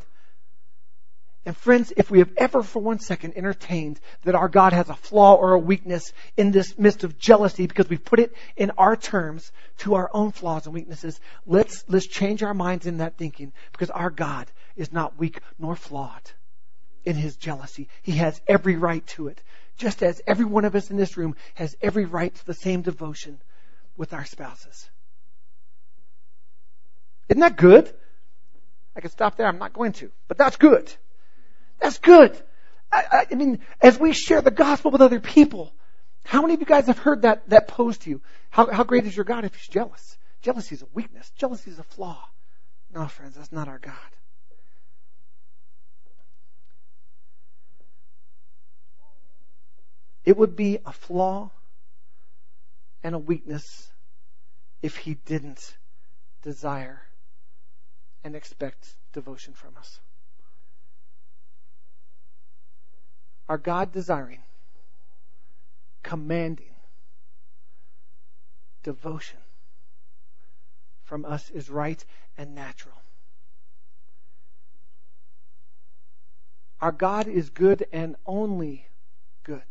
And 1.45 1.55
friends, 1.55 1.93
if 1.95 2.11
we 2.11 2.19
have 2.19 2.31
ever 2.37 2.61
for 2.61 2.81
one 2.81 2.99
second 2.99 3.35
entertained 3.37 3.99
that 4.23 4.35
our 4.35 4.49
God 4.49 4.73
has 4.73 4.89
a 4.89 4.95
flaw 4.95 5.35
or 5.35 5.53
a 5.53 5.59
weakness 5.59 6.11
in 6.35 6.51
this 6.51 6.77
midst 6.77 7.03
of 7.03 7.17
jealousy 7.17 7.65
because 7.65 7.89
we 7.89 7.97
put 7.97 8.19
it 8.19 8.33
in 8.57 8.71
our 8.77 8.95
terms 8.97 9.51
to 9.79 9.95
our 9.95 10.09
own 10.13 10.31
flaws 10.31 10.65
and 10.65 10.73
weaknesses, 10.73 11.19
let's, 11.45 11.85
let's 11.87 12.07
change 12.07 12.43
our 12.43 12.53
minds 12.53 12.85
in 12.85 12.97
that 12.97 13.17
thinking 13.17 13.53
because 13.71 13.89
our 13.89 14.09
God 14.09 14.51
is 14.75 14.91
not 14.91 15.17
weak 15.17 15.39
nor 15.57 15.75
flawed 15.75 16.31
in 17.05 17.15
his 17.15 17.37
jealousy. 17.37 17.87
He 18.01 18.13
has 18.13 18.41
every 18.45 18.75
right 18.75 19.05
to 19.07 19.29
it. 19.29 19.41
Just 19.77 20.03
as 20.03 20.21
every 20.27 20.45
one 20.45 20.65
of 20.65 20.75
us 20.75 20.91
in 20.91 20.97
this 20.97 21.15
room 21.15 21.35
has 21.55 21.75
every 21.81 22.05
right 22.05 22.35
to 22.35 22.45
the 22.45 22.53
same 22.53 22.81
devotion 22.81 23.39
with 23.95 24.13
our 24.13 24.25
spouses. 24.25 24.89
Isn't 27.29 27.41
that 27.41 27.55
good? 27.55 27.91
I 28.95 28.99
could 28.99 29.11
stop 29.11 29.37
there. 29.37 29.47
I'm 29.47 29.59
not 29.59 29.71
going 29.71 29.93
to, 29.93 30.11
but 30.27 30.37
that's 30.37 30.57
good. 30.57 30.93
That's 31.79 31.99
good. 31.99 32.39
I, 32.91 33.27
I, 33.31 33.35
mean, 33.35 33.59
as 33.81 33.99
we 33.99 34.13
share 34.13 34.41
the 34.41 34.51
gospel 34.51 34.91
with 34.91 35.01
other 35.01 35.19
people, 35.19 35.73
how 36.23 36.41
many 36.41 36.55
of 36.55 36.59
you 36.59 36.65
guys 36.65 36.87
have 36.87 36.97
heard 36.97 37.21
that, 37.21 37.49
that 37.49 37.67
posed 37.67 38.01
to 38.03 38.09
you? 38.09 38.21
How, 38.49 38.71
how 38.71 38.83
great 38.83 39.05
is 39.05 39.15
your 39.15 39.25
God 39.25 39.45
if 39.45 39.55
he's 39.55 39.67
jealous? 39.67 40.17
Jealousy 40.41 40.75
is 40.75 40.81
a 40.81 40.87
weakness. 40.93 41.31
Jealousy 41.37 41.71
is 41.71 41.79
a 41.79 41.83
flaw. 41.83 42.27
No, 42.93 43.07
friends, 43.07 43.35
that's 43.35 43.51
not 43.51 43.67
our 43.67 43.79
God. 43.79 43.93
It 50.25 50.37
would 50.37 50.55
be 50.55 50.79
a 50.85 50.91
flaw 50.91 51.51
and 53.03 53.15
a 53.15 53.19
weakness 53.19 53.89
if 54.81 54.97
he 54.97 55.15
didn't 55.25 55.75
desire 56.41 57.01
and 58.23 58.35
expect 58.35 58.95
devotion 59.13 59.53
from 59.53 59.75
us. 59.77 59.99
Our 63.49 63.57
God 63.57 63.91
desiring, 63.91 64.43
commanding 66.03 66.75
devotion 68.83 69.39
from 71.03 71.25
us 71.25 71.49
is 71.49 71.67
right 71.67 72.05
and 72.37 72.53
natural. 72.53 72.95
Our 76.79 76.91
God 76.91 77.27
is 77.27 77.49
good 77.49 77.87
and 77.91 78.15
only 78.27 78.85
good. 79.43 79.63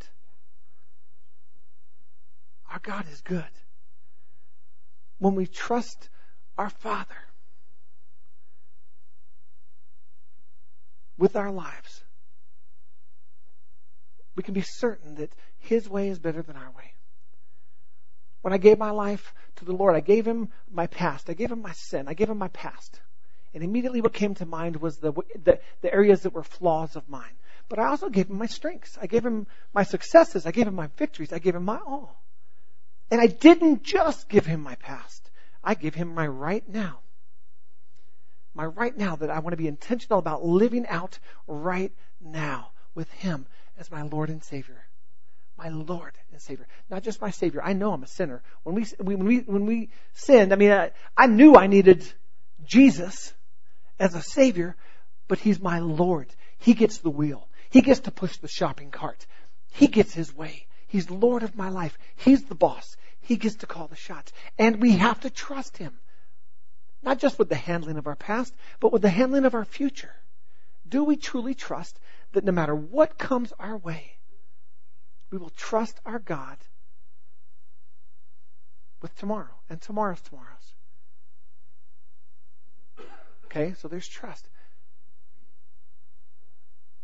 Our 2.70 2.80
God 2.80 3.06
is 3.11 3.20
good. 3.20 3.44
When 5.20 5.37
we 5.37 5.47
trust 5.47 6.08
our 6.58 6.68
Father 6.68 7.28
with 11.16 11.37
our 11.37 11.52
lives, 11.52 12.02
we 14.38 14.45
can 14.45 14.54
be 14.54 14.62
certain 14.62 15.16
that 15.16 15.33
His 15.59 15.88
way 15.88 16.09
is 16.09 16.21
better 16.21 16.42
than 16.42 16.54
our 16.54 16.71
way. 16.71 16.95
When 18.40 18.52
I 18.52 18.59
gave 18.59 18.78
my 18.78 18.92
life 18.92 19.35
to 19.57 19.64
the 19.64 19.73
Lord, 19.73 19.97
I 19.97 20.00
gave 20.00 20.25
Him 20.25 20.50
my 20.71 20.87
past. 20.87 21.28
I 21.28 21.35
gave 21.35 21.50
Him 21.50 21.61
my 21.61 21.73
sin. 21.73 22.07
I 22.07 22.14
gave 22.14 22.30
Him 22.30 22.38
my 22.38 22.47
past. 22.47 23.00
And 23.52 23.64
immediately 23.64 24.00
what 24.00 24.12
came 24.12 24.37
to 24.37 24.47
mind 24.47 24.76
was 24.76 24.99
the, 24.99 25.11
the, 25.42 25.59
the 25.80 25.92
areas 25.92 26.23
that 26.23 26.35
were 26.35 26.45
flaws 26.45 26.95
of 26.95 27.09
mine. 27.09 27.35
But 27.68 27.80
I 27.80 27.87
also 27.87 28.11
gave 28.11 28.30
Him 28.30 28.38
my 28.38 28.47
strengths. 28.47 28.97
I 29.02 29.09
gave 29.09 29.26
Him 29.26 29.49
my 29.75 29.83
successes. 29.83 30.47
I 30.47 30.52
gave 30.52 30.68
Him 30.68 30.76
my 30.76 30.88
victories. 30.97 31.33
I 31.33 31.40
gave 31.40 31.57
Him 31.57 31.64
my 31.64 31.78
all. 31.85 32.23
And 33.11 33.21
I 33.21 33.26
didn't 33.26 33.83
just 33.83 34.28
give 34.28 34.47
Him 34.47 34.61
my 34.61 34.76
past. 34.76 35.33
I 35.64 35.75
give 35.75 35.97
Him 35.97 36.14
my 36.14 36.28
right 36.28 36.66
now. 36.68 37.00
My 38.54 38.66
right 38.66 38.97
now 38.97 39.16
that 39.16 39.30
I 39.30 39.40
want 39.40 39.54
to 39.54 39.57
be 39.57 39.66
intentional 39.66 40.21
about 40.21 40.45
living 40.45 40.87
out 40.87 41.18
right 41.49 41.92
now 42.21 42.71
with 42.95 43.11
Him 43.12 43.47
as 43.78 43.90
my 43.90 44.02
Lord 44.02 44.28
and 44.28 44.42
Savior. 44.42 44.85
My 45.56 45.68
Lord 45.68 46.12
and 46.32 46.40
Savior. 46.40 46.66
Not 46.90 47.02
just 47.02 47.20
my 47.20 47.30
Savior. 47.30 47.62
I 47.62 47.73
know 47.73 47.92
I'm 47.92 48.02
a 48.02 48.08
sinner. 48.08 48.42
When 48.62 48.75
we, 48.75 48.85
when 48.99 49.25
we, 49.25 49.38
when 49.38 49.66
we 49.66 49.90
sinned, 50.12 50.52
I 50.52 50.56
mean, 50.56 50.70
I, 50.70 50.92
I 51.16 51.26
knew 51.26 51.56
I 51.56 51.66
needed 51.66 52.04
Jesus 52.64 53.32
as 53.99 54.14
a 54.14 54.23
Savior, 54.23 54.76
but 55.26 55.38
He's 55.38 55.61
my 55.61 55.80
Lord. 55.80 56.28
He 56.58 56.75
gets 56.75 56.99
the 56.99 57.11
wheel. 57.11 57.49
He 57.70 57.80
gets 57.80 58.00
to 58.00 58.11
push 58.11 58.37
the 58.37 58.49
shopping 58.49 58.90
cart. 58.90 59.26
He 59.73 59.88
gets 59.88 60.14
His 60.14 60.35
way. 60.35 60.66
He's 60.87 61.11
Lord 61.11 61.42
of 61.42 61.56
my 61.56 61.68
life. 61.68 61.99
He's 62.16 62.44
the 62.44 62.54
boss. 62.54 62.97
He 63.20 63.37
gets 63.37 63.56
to 63.56 63.66
call 63.66 63.88
the 63.88 63.97
shots. 63.97 64.32
And 64.58 64.80
we 64.80 64.92
have 64.92 65.20
to 65.20 65.30
trust 65.30 65.76
Him. 65.76 65.99
Not 67.02 67.18
just 67.18 67.38
with 67.38 67.49
the 67.49 67.56
handling 67.56 67.97
of 67.97 68.06
our 68.06 68.16
past, 68.16 68.54
but 68.80 68.92
with 68.92 69.02
the 69.02 69.11
handling 69.11 69.44
of 69.44 69.54
our 69.54 69.64
future. 69.64 70.14
Do 70.88 71.04
we 71.04 71.16
truly 71.16 71.54
trust 71.54 71.99
that 72.32 72.44
no 72.44 72.52
matter 72.52 72.75
what 72.75 73.18
comes 73.18 73.52
our 73.58 73.76
way, 73.76 74.18
we 75.30 75.38
will 75.38 75.50
trust 75.50 75.99
our 76.04 76.18
God 76.18 76.56
with 79.00 79.14
tomorrow 79.16 79.54
and 79.68 79.80
tomorrow's 79.80 80.20
tomorrows. 80.20 80.75
Okay, 83.47 83.75
so 83.78 83.88
there's 83.88 84.08
trust. 84.08 84.49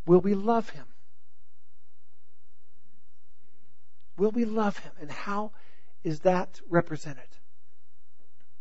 Will 0.07 0.21
we 0.21 0.35
love 0.35 0.69
Him? 0.71 0.85
Will 4.19 4.31
we 4.31 4.45
love 4.45 4.78
Him? 4.78 4.93
And 5.00 5.11
how 5.11 5.52
is 6.02 6.21
that 6.21 6.61
represented? 6.69 7.28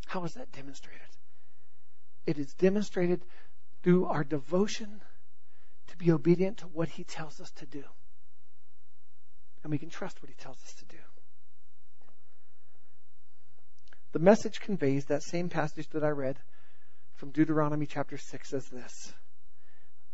How 0.05 0.23
is 0.23 0.35
that 0.35 0.51
demonstrated? 0.51 1.01
It 2.25 2.37
is 2.37 2.53
demonstrated 2.53 3.21
through 3.83 4.05
our 4.05 4.23
devotion 4.23 5.01
to 5.93 5.97
be 5.97 6.11
obedient 6.11 6.57
to 6.57 6.65
what 6.65 6.89
He 6.89 7.03
tells 7.03 7.39
us 7.39 7.51
to 7.51 7.65
do. 7.67 7.83
And 9.63 9.71
we 9.71 9.77
can 9.77 9.89
trust 9.89 10.21
what 10.21 10.29
He 10.29 10.35
tells 10.35 10.57
us 10.63 10.73
to 10.79 10.85
do. 10.85 10.97
The 14.11 14.19
message 14.19 14.59
conveys 14.59 15.05
that 15.05 15.23
same 15.23 15.49
passage 15.49 15.87
that 15.89 16.03
I 16.03 16.09
read 16.09 16.37
from 17.15 17.29
Deuteronomy 17.29 17.85
chapter 17.85 18.17
6 18.17 18.53
as 18.53 18.67
this. 18.69 19.13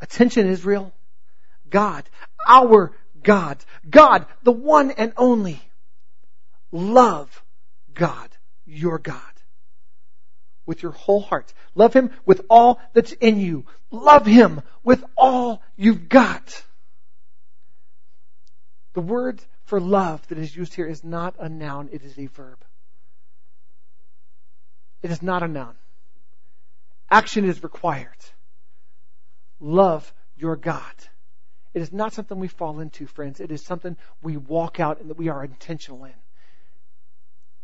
Attention, 0.01 0.48
Israel. 0.48 0.93
God, 1.69 2.09
our 2.48 2.91
God, 3.24 3.57
God, 3.89 4.25
the 4.43 4.51
one 4.51 4.91
and 4.91 5.13
only. 5.15 5.62
Love 6.71 7.43
God, 7.93 8.29
your 8.65 9.00
God 9.00 9.38
with 10.66 10.84
your 10.84 10.92
whole 10.92 11.22
heart. 11.22 11.54
Love 11.75 11.94
Him 11.94 12.12
with 12.25 12.46
all 12.50 12.80
that's 12.94 13.12
in 13.13 13.39
you. 13.39 13.66
Love 13.92 14.25
Him 14.25 14.62
with 14.84 15.04
all 15.18 15.62
you've 15.75 16.10
got. 16.10 16.63
The 18.94 19.01
word 19.01 19.42
for 19.66 19.80
love 19.80 20.28
that 20.28 20.38
is 20.38 20.56
used 20.56 20.74
here 20.74 20.88
is 20.88 21.04
not 21.04 21.36
a 21.39 21.48
noun, 21.48 21.89
it 21.92 22.04
is 22.04 22.18
a 22.18 22.25
verb. 22.28 22.58
It 25.01 25.12
is 25.12 25.22
not 25.22 25.44
a 25.44 25.48
noun. 25.48 25.75
Action 27.10 27.46
is 27.46 27.63
required. 27.63 28.18
Love 29.60 30.12
your 30.38 30.56
God. 30.56 30.94
It 31.74 31.82
is 31.82 31.94
not 31.94 32.13
something 32.13 32.39
we 32.39 32.48
fall 32.48 32.80
into, 32.80 33.06
friends. 33.06 33.39
It 33.39 33.51
is 33.51 33.63
something 33.63 33.96
we 34.22 34.38
walk 34.38 34.80
out 34.80 35.00
and 35.00 35.10
that 35.10 35.18
we 35.18 35.30
are 35.30 35.44
intentional 35.44 36.04
in. 36.06 36.13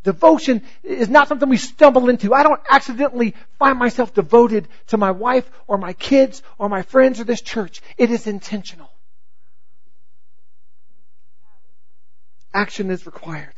Devotion 0.05 0.61
is 0.83 1.09
not 1.09 1.27
something 1.27 1.49
we 1.49 1.57
stumble 1.57 2.09
into. 2.09 2.31
I 2.31 2.43
don't 2.43 2.61
accidentally 2.69 3.33
find 3.57 3.79
myself 3.79 4.13
devoted 4.13 4.67
to 4.87 4.97
my 4.97 5.09
wife 5.09 5.49
or 5.65 5.79
my 5.79 5.93
kids 5.93 6.43
or 6.59 6.69
my 6.69 6.83
friends 6.83 7.19
or 7.19 7.23
this 7.23 7.41
church. 7.41 7.81
It 7.97 8.11
is 8.11 8.27
intentional. 8.27 8.91
Action 12.53 12.91
is 12.91 13.07
required. 13.07 13.55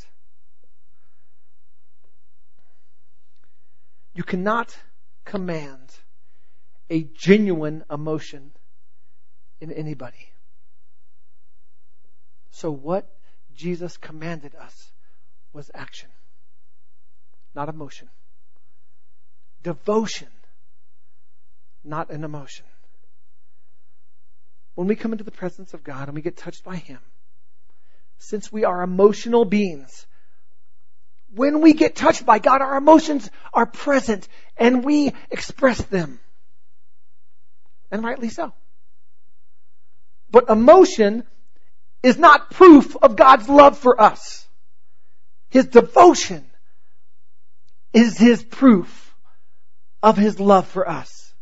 You 4.15 4.23
cannot 4.23 4.75
command 5.25 5.91
a 6.89 7.03
genuine 7.03 7.83
emotion 7.91 8.51
in 9.59 9.73
anybody. 9.73 10.31
So 12.51 12.71
what 12.71 13.05
Jesus 13.53 13.97
commanded 13.97 14.55
us 14.55 14.93
was 15.51 15.69
action 15.73 16.07
not 17.57 17.69
emotion. 17.69 18.07
Devotion, 19.63 20.27
not 21.83 22.11
an 22.11 22.23
emotion. 22.23 22.65
When 24.75 24.87
we 24.87 24.95
come 24.95 25.11
into 25.11 25.23
the 25.23 25.31
presence 25.31 25.73
of 25.73 25.83
God 25.83 26.07
and 26.07 26.13
we 26.13 26.21
get 26.21 26.37
touched 26.37 26.63
by 26.63 26.75
Him, 26.75 26.99
since 28.19 28.51
we 28.51 28.63
are 28.63 28.83
emotional 28.83 29.43
beings, 29.43 30.05
when 31.33 31.61
we 31.61 31.73
get 31.73 31.95
touched 31.95 32.27
by 32.27 32.37
God, 32.37 32.61
our 32.61 32.77
emotions 32.77 33.27
are 33.51 33.65
present 33.65 34.27
and 34.55 34.85
we 34.85 35.13
express 35.31 35.81
them. 35.85 36.19
And 37.89 38.03
rightly 38.03 38.29
so. 38.29 38.53
But 40.29 40.49
emotion 40.49 41.23
is 42.03 42.19
not 42.19 42.51
proof 42.51 42.95
of 42.97 43.15
God's 43.15 43.49
love 43.49 43.79
for 43.79 43.99
us. 43.99 44.47
His 45.49 45.65
devotion 45.65 46.45
is 47.97 48.17
his 48.17 48.43
proof 48.43 49.15
of 50.03 50.17
his 50.17 50.39
love 50.39 50.67
for 50.67 50.87
us. 50.87 51.33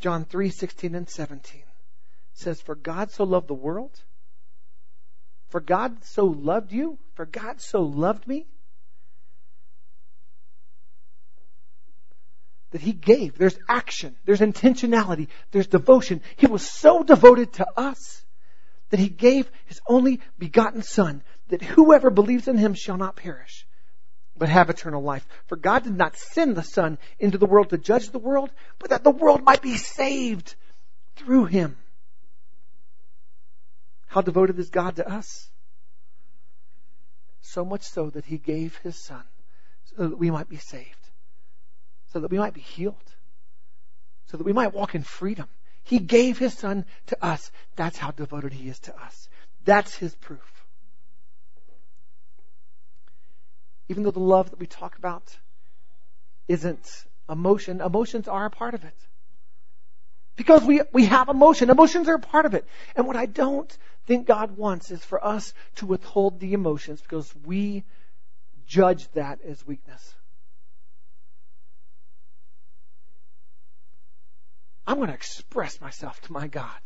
John 0.00 0.24
3, 0.24 0.50
16 0.50 0.94
and 0.94 1.08
17 1.08 1.62
says, 2.34 2.60
For 2.60 2.74
God 2.74 3.12
so 3.12 3.24
loved 3.24 3.48
the 3.48 3.54
world, 3.54 3.92
for 5.50 5.60
God 5.60 6.04
so 6.04 6.24
loved 6.26 6.72
you, 6.72 6.98
for 7.14 7.26
God 7.26 7.60
so 7.60 7.82
loved 7.82 8.26
me, 8.26 8.46
that 12.72 12.80
he 12.80 12.92
gave. 12.92 13.38
There's 13.38 13.58
action. 13.68 14.16
There's 14.24 14.40
intentionality. 14.40 15.28
There's 15.52 15.68
devotion. 15.68 16.22
He 16.36 16.46
was 16.46 16.68
so 16.68 17.02
devoted 17.02 17.54
to 17.54 17.66
us 17.76 18.24
that 18.90 19.00
he 19.00 19.08
gave 19.08 19.50
his 19.66 19.80
only 19.86 20.20
begotten 20.38 20.82
son 20.82 21.22
that 21.48 21.62
whoever 21.62 22.10
believes 22.10 22.48
in 22.48 22.58
him 22.58 22.74
shall 22.74 22.96
not 22.96 23.16
perish, 23.16 23.66
but 24.38 24.48
have 24.48 24.70
eternal 24.70 25.02
life. 25.02 25.26
For 25.46 25.56
God 25.56 25.84
did 25.84 25.96
not 25.96 26.16
send 26.16 26.56
the 26.56 26.62
son 26.62 26.98
into 27.18 27.38
the 27.38 27.46
world 27.46 27.70
to 27.70 27.78
judge 27.78 28.10
the 28.10 28.18
world, 28.18 28.50
but 28.78 28.90
that 28.90 29.04
the 29.04 29.10
world 29.10 29.42
might 29.42 29.62
be 29.62 29.76
saved 29.76 30.54
through 31.16 31.46
him. 31.46 31.76
How 34.06 34.22
devoted 34.22 34.58
is 34.58 34.70
God 34.70 34.96
to 34.96 35.08
us? 35.08 35.48
So 37.40 37.64
much 37.64 37.82
so 37.82 38.10
that 38.10 38.24
he 38.24 38.38
gave 38.38 38.76
his 38.78 38.96
son 38.96 39.22
so 39.96 40.08
that 40.08 40.18
we 40.18 40.30
might 40.30 40.48
be 40.48 40.56
saved 40.56 40.98
so 42.12 42.20
that 42.20 42.30
we 42.30 42.38
might 42.38 42.54
be 42.54 42.60
healed, 42.60 42.94
so 44.26 44.36
that 44.36 44.44
we 44.44 44.52
might 44.52 44.74
walk 44.74 44.94
in 44.94 45.02
freedom. 45.02 45.46
He 45.84 45.98
gave 45.98 46.38
his 46.38 46.54
son 46.54 46.84
to 47.06 47.24
us. 47.24 47.50
That's 47.76 47.96
how 47.96 48.10
devoted 48.10 48.52
he 48.52 48.68
is 48.68 48.78
to 48.80 48.96
us. 48.96 49.28
That's 49.64 49.94
his 49.94 50.14
proof. 50.14 50.57
Even 53.88 54.02
though 54.02 54.10
the 54.10 54.20
love 54.20 54.50
that 54.50 54.58
we 54.58 54.66
talk 54.66 54.98
about 54.98 55.36
isn't 56.46 56.86
emotion, 57.28 57.80
emotions 57.80 58.28
are 58.28 58.46
a 58.46 58.50
part 58.50 58.74
of 58.74 58.84
it. 58.84 58.94
Because 60.36 60.62
we, 60.62 60.82
we 60.92 61.06
have 61.06 61.28
emotion. 61.28 61.68
Emotions 61.68 62.08
are 62.08 62.14
a 62.14 62.20
part 62.20 62.46
of 62.46 62.54
it. 62.54 62.64
And 62.94 63.06
what 63.06 63.16
I 63.16 63.26
don't 63.26 63.76
think 64.06 64.26
God 64.26 64.56
wants 64.56 64.90
is 64.90 65.04
for 65.04 65.24
us 65.24 65.52
to 65.76 65.86
withhold 65.86 66.38
the 66.38 66.52
emotions 66.52 67.00
because 67.00 67.34
we 67.44 67.84
judge 68.66 69.08
that 69.12 69.40
as 69.42 69.66
weakness. 69.66 70.14
I'm 74.86 74.96
going 74.96 75.08
to 75.08 75.14
express 75.14 75.80
myself 75.80 76.20
to 76.22 76.32
my 76.32 76.46
God. 76.46 76.78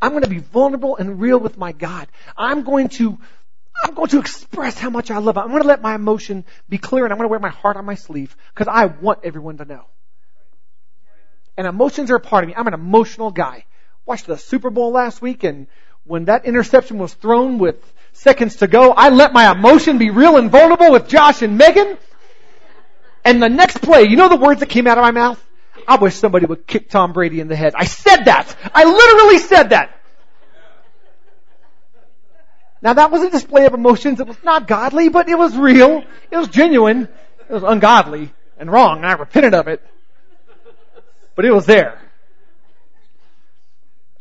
I'm 0.00 0.10
going 0.10 0.22
to 0.22 0.28
be 0.28 0.38
vulnerable 0.38 0.96
and 0.96 1.20
real 1.20 1.38
with 1.38 1.56
my 1.56 1.72
God. 1.72 2.08
I'm 2.36 2.62
going 2.62 2.88
to, 2.90 3.18
I'm 3.82 3.94
going 3.94 4.08
to 4.08 4.18
express 4.18 4.78
how 4.78 4.90
much 4.90 5.10
I 5.10 5.18
love 5.18 5.36
him. 5.36 5.44
I'm 5.44 5.50
going 5.50 5.62
to 5.62 5.68
let 5.68 5.82
my 5.82 5.94
emotion 5.94 6.44
be 6.68 6.78
clear 6.78 7.04
and 7.04 7.12
I'm 7.12 7.18
going 7.18 7.28
to 7.28 7.30
wear 7.30 7.40
my 7.40 7.48
heart 7.48 7.76
on 7.76 7.84
my 7.84 7.94
sleeve 7.94 8.36
because 8.54 8.68
I 8.68 8.86
want 8.86 9.20
everyone 9.24 9.58
to 9.58 9.64
know. 9.64 9.86
And 11.56 11.66
emotions 11.66 12.10
are 12.10 12.16
a 12.16 12.20
part 12.20 12.44
of 12.44 12.48
me. 12.48 12.54
I'm 12.54 12.66
an 12.66 12.74
emotional 12.74 13.30
guy. 13.30 13.64
Watched 14.04 14.26
the 14.26 14.36
Super 14.36 14.70
Bowl 14.70 14.92
last 14.92 15.22
week 15.22 15.44
and 15.44 15.66
when 16.04 16.26
that 16.26 16.44
interception 16.44 16.98
was 16.98 17.12
thrown 17.14 17.58
with 17.58 17.76
seconds 18.12 18.56
to 18.56 18.66
go, 18.66 18.92
I 18.92 19.08
let 19.08 19.32
my 19.32 19.50
emotion 19.50 19.98
be 19.98 20.10
real 20.10 20.36
and 20.36 20.50
vulnerable 20.50 20.92
with 20.92 21.08
Josh 21.08 21.42
and 21.42 21.58
Megan. 21.58 21.98
And 23.24 23.42
the 23.42 23.48
next 23.48 23.82
play, 23.82 24.04
you 24.04 24.16
know 24.16 24.28
the 24.28 24.36
words 24.36 24.60
that 24.60 24.68
came 24.68 24.86
out 24.86 24.98
of 24.98 25.02
my 25.02 25.10
mouth? 25.10 25.42
I 25.86 25.96
wish 25.96 26.14
somebody 26.14 26.46
would 26.46 26.66
kick 26.66 26.88
Tom 26.88 27.12
Brady 27.12 27.40
in 27.40 27.48
the 27.48 27.56
head. 27.56 27.74
I 27.76 27.84
said 27.84 28.24
that. 28.24 28.54
I 28.74 28.84
literally 28.84 29.38
said 29.38 29.70
that. 29.70 29.92
Now 32.82 32.92
that 32.92 33.10
was 33.10 33.22
a 33.22 33.30
display 33.30 33.66
of 33.66 33.74
emotions. 33.74 34.20
It 34.20 34.26
was 34.26 34.42
not 34.44 34.68
godly, 34.68 35.08
but 35.08 35.28
it 35.28 35.38
was 35.38 35.56
real. 35.56 36.04
It 36.30 36.36
was 36.36 36.48
genuine. 36.48 37.08
It 37.48 37.52
was 37.52 37.62
ungodly 37.62 38.32
and 38.58 38.70
wrong, 38.70 38.98
and 38.98 39.06
I 39.06 39.12
repented 39.12 39.54
of 39.54 39.68
it. 39.68 39.82
But 41.34 41.44
it 41.44 41.52
was 41.52 41.66
there. 41.66 42.00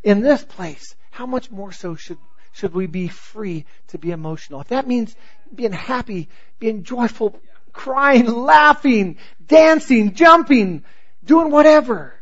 In 0.04 0.22
this 0.22 0.44
place, 0.44 0.96
how 1.12 1.26
much 1.26 1.50
more 1.50 1.72
so 1.72 1.96
should 1.96 2.18
should 2.52 2.74
we 2.74 2.88
be 2.88 3.10
free 3.10 3.66
to 3.90 3.98
be 3.98 4.12
emotional? 4.12 4.62
If 4.62 4.70
that 4.70 4.88
means 4.88 5.14
being 5.54 5.74
happy, 5.74 6.30
being 6.58 6.84
joyful, 6.84 7.38
crying, 7.74 8.28
laughing, 8.28 9.18
dancing, 9.46 10.14
jumping, 10.14 10.86
doing 11.26 11.52
whatever. 11.52 12.14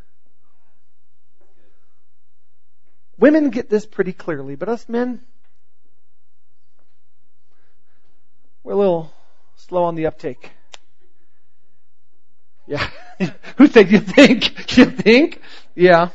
Women 3.18 3.52
get 3.52 3.70
this 3.70 3.86
pretty 3.86 4.14
clearly, 4.14 4.56
but 4.56 4.70
us 4.70 4.90
men, 4.90 5.22
we're 8.64 8.74
a 8.74 8.78
little 8.78 9.14
slow 9.56 9.84
on 9.84 9.96
the 9.96 10.08
uptake. 10.08 10.52
Yeah. 12.66 12.90
Who 13.58 13.68
said 13.68 13.92
you 13.92 14.00
think? 14.00 14.52
You 14.78 14.86
think? 14.86 15.40
Yeah. 15.76 16.10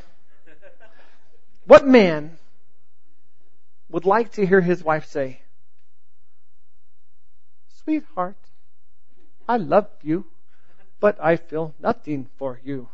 What 1.64 1.86
man 1.86 2.38
would 3.88 4.04
like 4.04 4.32
to 4.32 4.44
hear 4.44 4.60
his 4.60 4.82
wife 4.82 5.06
say, 5.06 5.40
Sweetheart, 7.84 8.36
I 9.48 9.58
love 9.58 9.88
you, 10.02 10.26
but 11.00 11.18
I 11.22 11.36
feel 11.36 11.74
nothing 11.80 12.28
for 12.36 12.60
you. 12.64 12.88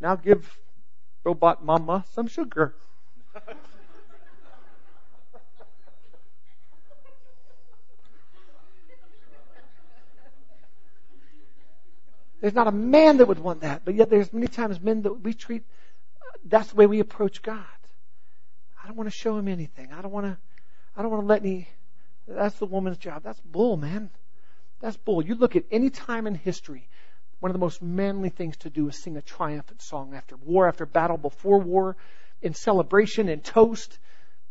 Now 0.00 0.16
give 0.16 0.58
robot 1.24 1.64
mama 1.64 2.04
some 2.12 2.26
sugar. 2.26 2.74
There's 12.40 12.54
not 12.54 12.66
a 12.66 12.72
man 12.72 13.18
that 13.18 13.26
would 13.26 13.38
want 13.38 13.60
that, 13.60 13.82
but 13.84 13.94
yet 13.94 14.08
there's 14.08 14.32
many 14.32 14.46
times 14.48 14.80
men 14.80 15.02
that 15.02 15.12
we 15.12 15.34
treat, 15.34 15.62
that's 16.44 16.70
the 16.70 16.76
way 16.76 16.86
we 16.86 17.00
approach 17.00 17.42
God. 17.42 17.58
I 18.82 18.86
don't 18.86 18.96
want 18.96 19.10
to 19.10 19.16
show 19.16 19.36
him 19.36 19.46
anything. 19.46 19.92
I 19.92 20.00
don't 20.00 20.10
want 20.10 20.24
to, 20.26 20.38
I 20.96 21.02
don't 21.02 21.10
want 21.10 21.22
to 21.22 21.26
let 21.26 21.42
any, 21.42 21.68
that's 22.26 22.56
the 22.56 22.64
woman's 22.64 22.96
job. 22.96 23.22
That's 23.22 23.40
bull, 23.40 23.76
man. 23.76 24.10
That's 24.80 24.96
bull. 24.96 25.24
You 25.24 25.34
look 25.34 25.56
at 25.56 25.64
any 25.70 25.90
time 25.90 26.26
in 26.26 26.34
history, 26.34 26.88
one 27.40 27.50
of 27.50 27.54
the 27.54 27.60
most 27.60 27.82
manly 27.82 28.30
things 28.30 28.56
to 28.58 28.70
do 28.70 28.88
is 28.88 29.02
sing 29.02 29.16
a 29.16 29.22
triumphant 29.22 29.82
song 29.82 30.14
after 30.14 30.36
war, 30.36 30.68
after 30.68 30.86
battle, 30.86 31.16
before 31.16 31.58
war, 31.58 31.96
in 32.42 32.54
celebration 32.54 33.28
and 33.28 33.44
toast. 33.44 33.98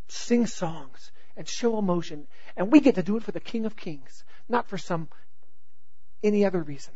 Sing 0.07 0.47
songs 0.47 1.11
and 1.37 1.47
show 1.47 1.77
emotion. 1.77 2.27
And 2.57 2.71
we 2.71 2.79
get 2.79 2.95
to 2.95 3.03
do 3.03 3.17
it 3.17 3.23
for 3.23 3.31
the 3.31 3.39
King 3.39 3.65
of 3.65 3.75
Kings, 3.75 4.23
not 4.47 4.67
for 4.67 4.77
some 4.77 5.07
any 6.23 6.45
other 6.45 6.61
reason. 6.61 6.93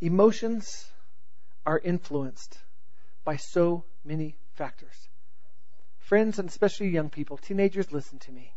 Emotions 0.00 0.86
are 1.66 1.78
influenced 1.78 2.58
by 3.24 3.36
so 3.36 3.84
many 4.04 4.36
factors. 4.54 5.08
Friends, 6.08 6.38
and 6.38 6.48
especially 6.48 6.88
young 6.88 7.10
people, 7.10 7.36
teenagers, 7.36 7.92
listen 7.92 8.18
to 8.20 8.32
me. 8.32 8.50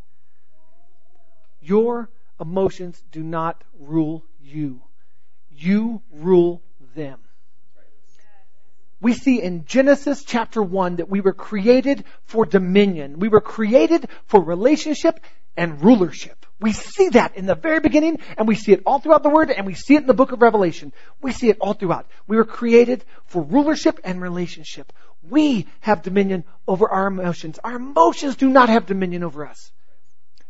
Your 1.59 2.09
emotions 2.39 3.03
do 3.11 3.21
not 3.21 3.61
rule 3.77 4.23
you. 4.41 4.81
You 5.49 6.01
rule 6.13 6.61
them. 6.95 7.19
We 9.01 9.11
see 9.11 9.41
in 9.41 9.65
Genesis 9.65 10.23
chapter 10.23 10.63
1 10.63 10.95
that 10.97 11.09
we 11.09 11.19
were 11.19 11.33
created 11.33 12.05
for 12.23 12.45
dominion. 12.45 13.19
We 13.19 13.27
were 13.27 13.41
created 13.41 14.07
for 14.27 14.41
relationship 14.41 15.19
and 15.57 15.83
rulership. 15.83 16.45
We 16.61 16.71
see 16.71 17.09
that 17.09 17.35
in 17.35 17.47
the 17.47 17.55
very 17.55 17.81
beginning 17.81 18.19
and 18.37 18.47
we 18.47 18.55
see 18.55 18.71
it 18.71 18.83
all 18.85 18.99
throughout 18.99 19.23
the 19.23 19.29
Word 19.29 19.51
and 19.51 19.65
we 19.65 19.73
see 19.73 19.95
it 19.95 20.01
in 20.01 20.07
the 20.07 20.13
book 20.13 20.31
of 20.31 20.41
Revelation. 20.41 20.93
We 21.21 21.33
see 21.33 21.49
it 21.49 21.57
all 21.59 21.73
throughout. 21.73 22.07
We 22.27 22.37
were 22.37 22.45
created 22.45 23.03
for 23.25 23.41
rulership 23.41 23.99
and 24.05 24.21
relationship. 24.21 24.93
We 25.29 25.67
have 25.81 26.01
dominion 26.01 26.43
over 26.67 26.89
our 26.89 27.07
emotions. 27.07 27.59
Our 27.63 27.75
emotions 27.75 28.35
do 28.35 28.49
not 28.49 28.69
have 28.69 28.85
dominion 28.85 29.23
over 29.23 29.45
us. 29.45 29.71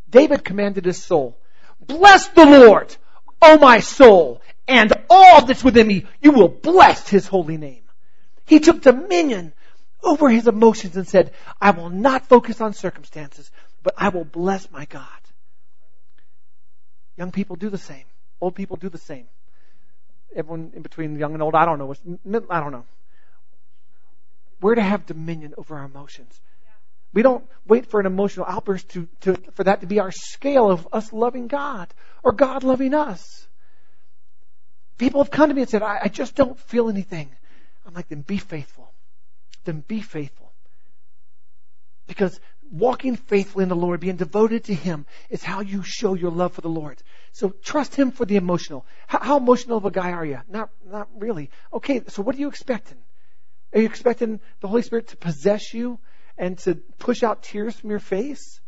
David 0.09 0.43
commanded 0.43 0.85
his 0.85 1.01
soul, 1.03 1.37
bless 1.79 2.27
the 2.29 2.45
Lord, 2.45 2.95
O 3.41 3.57
my 3.57 3.79
soul, 3.79 4.41
and 4.67 4.93
all 5.09 5.45
that's 5.45 5.63
within 5.63 5.87
me. 5.87 6.05
You 6.21 6.31
will 6.31 6.49
bless 6.49 7.07
his 7.07 7.27
holy 7.27 7.57
name. 7.57 7.83
He 8.45 8.59
took 8.59 8.81
dominion 8.81 9.53
over 10.03 10.29
his 10.29 10.47
emotions 10.47 10.97
and 10.97 11.07
said, 11.07 11.31
I 11.59 11.71
will 11.71 11.89
not 11.89 12.27
focus 12.27 12.61
on 12.61 12.73
circumstances, 12.73 13.51
but 13.83 13.93
I 13.97 14.09
will 14.09 14.25
bless 14.25 14.69
my 14.71 14.85
God. 14.85 15.07
Young 17.17 17.31
people 17.31 17.55
do 17.55 17.69
the 17.69 17.77
same. 17.77 18.05
Old 18.39 18.55
people 18.55 18.77
do 18.77 18.89
the 18.89 18.97
same. 18.97 19.27
Everyone 20.35 20.71
in 20.75 20.81
between 20.81 21.17
young 21.19 21.33
and 21.33 21.43
old, 21.43 21.55
I 21.55 21.65
don't 21.65 21.77
know. 21.77 21.93
I 22.49 22.59
don't 22.59 22.71
know. 22.71 22.85
We're 24.61 24.75
to 24.75 24.81
have 24.81 25.05
dominion 25.05 25.55
over 25.57 25.75
our 25.75 25.85
emotions. 25.85 26.39
We 27.13 27.23
don't 27.23 27.45
wait 27.67 27.87
for 27.87 27.99
an 27.99 28.05
emotional 28.05 28.45
outburst 28.47 28.89
to, 28.89 29.07
to, 29.21 29.35
for 29.53 29.65
that 29.65 29.81
to 29.81 29.87
be 29.87 29.99
our 29.99 30.11
scale 30.11 30.71
of 30.71 30.87
us 30.93 31.11
loving 31.11 31.47
God 31.47 31.93
or 32.23 32.31
God 32.31 32.63
loving 32.63 32.93
us. 32.93 33.47
People 34.97 35.21
have 35.21 35.31
come 35.31 35.49
to 35.49 35.55
me 35.55 35.61
and 35.61 35.69
said, 35.69 35.81
I, 35.81 35.99
I 36.03 36.07
just 36.07 36.35
don't 36.35 36.57
feel 36.57 36.87
anything. 36.87 37.29
I'm 37.85 37.93
like, 37.93 38.07
then 38.07 38.21
be 38.21 38.37
faithful. 38.37 38.93
Then 39.65 39.83
be 39.85 39.99
faithful. 40.01 40.53
Because 42.07 42.39
walking 42.71 43.15
faithfully 43.15 43.63
in 43.63 43.69
the 43.69 43.75
Lord, 43.75 43.99
being 43.99 44.15
devoted 44.15 44.65
to 44.65 44.73
Him, 44.73 45.05
is 45.29 45.43
how 45.43 45.61
you 45.61 45.83
show 45.83 46.13
your 46.13 46.31
love 46.31 46.53
for 46.53 46.61
the 46.61 46.69
Lord. 46.69 47.01
So 47.33 47.49
trust 47.49 47.95
Him 47.95 48.11
for 48.11 48.25
the 48.25 48.37
emotional. 48.37 48.85
How, 49.07 49.19
how 49.19 49.37
emotional 49.37 49.77
of 49.77 49.85
a 49.85 49.91
guy 49.91 50.11
are 50.11 50.25
you? 50.25 50.39
Not, 50.47 50.69
not 50.85 51.09
really. 51.17 51.49
Okay, 51.73 52.03
so 52.07 52.21
what 52.21 52.35
are 52.35 52.39
you 52.39 52.47
expecting? 52.47 52.99
Are 53.73 53.79
you 53.79 53.85
expecting 53.85 54.39
the 54.59 54.67
Holy 54.67 54.81
Spirit 54.81 55.07
to 55.09 55.17
possess 55.17 55.73
you 55.73 55.99
and 56.37 56.57
to 56.59 56.75
push 56.75 57.23
out 57.23 57.43
tears 57.43 57.75
from 57.75 57.89
your 57.89 57.99
face? 57.99 58.59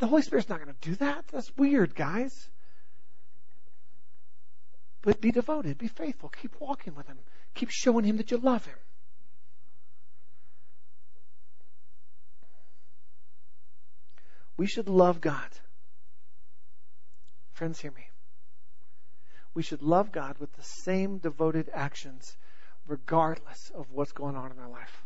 The 0.00 0.06
Holy 0.06 0.22
Spirit's 0.22 0.48
not 0.48 0.60
going 0.62 0.74
to 0.74 0.88
do 0.88 0.96
that. 0.96 1.26
That's 1.28 1.50
weird, 1.56 1.94
guys. 1.94 2.48
But 5.02 5.20
be 5.20 5.32
devoted, 5.32 5.78
be 5.78 5.88
faithful, 5.88 6.30
keep 6.30 6.58
walking 6.60 6.94
with 6.94 7.06
Him, 7.06 7.18
keep 7.54 7.70
showing 7.70 8.04
Him 8.04 8.16
that 8.16 8.30
you 8.30 8.38
love 8.38 8.64
Him. 8.64 8.76
We 14.56 14.66
should 14.66 14.88
love 14.88 15.20
God. 15.20 15.48
Friends, 17.52 17.80
hear 17.80 17.90
me. 17.90 18.08
We 19.52 19.62
should 19.62 19.82
love 19.82 20.10
God 20.10 20.38
with 20.38 20.52
the 20.54 20.62
same 20.62 21.18
devoted 21.18 21.70
actions 21.72 22.36
regardless 22.86 23.70
of 23.74 23.86
what's 23.90 24.12
going 24.12 24.36
on 24.36 24.52
in 24.52 24.58
our 24.58 24.68
life. 24.68 25.02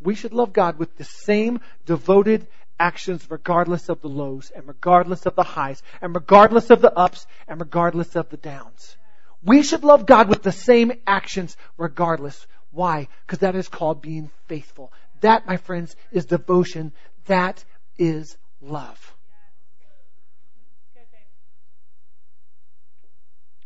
We 0.00 0.14
should 0.14 0.32
love 0.32 0.52
God 0.52 0.78
with 0.78 0.96
the 0.96 1.04
same 1.04 1.60
devoted 1.84 2.46
actions 2.78 3.30
regardless 3.30 3.90
of 3.90 4.00
the 4.00 4.08
lows 4.08 4.50
and 4.54 4.66
regardless 4.66 5.26
of 5.26 5.34
the 5.34 5.42
highs 5.42 5.82
and 6.00 6.14
regardless 6.14 6.70
of 6.70 6.80
the 6.80 6.92
ups 6.92 7.26
and 7.46 7.60
regardless 7.60 8.16
of 8.16 8.30
the 8.30 8.38
downs. 8.38 8.96
We 9.42 9.62
should 9.62 9.84
love 9.84 10.06
God 10.06 10.28
with 10.28 10.42
the 10.42 10.52
same 10.52 10.92
actions 11.06 11.56
regardless. 11.76 12.46
Why? 12.70 13.08
Because 13.26 13.40
that 13.40 13.54
is 13.54 13.68
called 13.68 14.00
being 14.00 14.30
faithful. 14.46 14.92
That, 15.20 15.46
my 15.46 15.58
friends, 15.58 15.94
is 16.12 16.24
devotion. 16.24 16.92
That 17.26 17.62
is 17.98 18.36
love. 18.62 19.14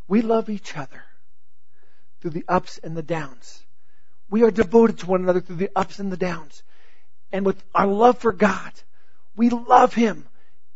We 0.07 0.21
love 0.21 0.51
each 0.51 0.77
other 0.77 1.03
through 2.25 2.31
the 2.31 2.45
ups 2.49 2.81
and 2.83 2.97
the 2.97 3.03
downs. 3.03 3.63
We 4.31 4.45
are 4.45 4.51
devoted 4.51 5.01
to 5.01 5.07
one 5.07 5.21
another 5.21 5.43
through 5.43 5.57
the 5.57 5.69
ups 5.77 5.99
and 5.99 6.11
the 6.11 6.17
downs. 6.17 6.63
And 7.31 7.45
with 7.45 7.63
our 7.75 7.87
love 7.87 8.17
for 8.17 8.33
God, 8.33 8.73
we 9.37 9.51
love 9.51 9.93
Him. 9.93 10.25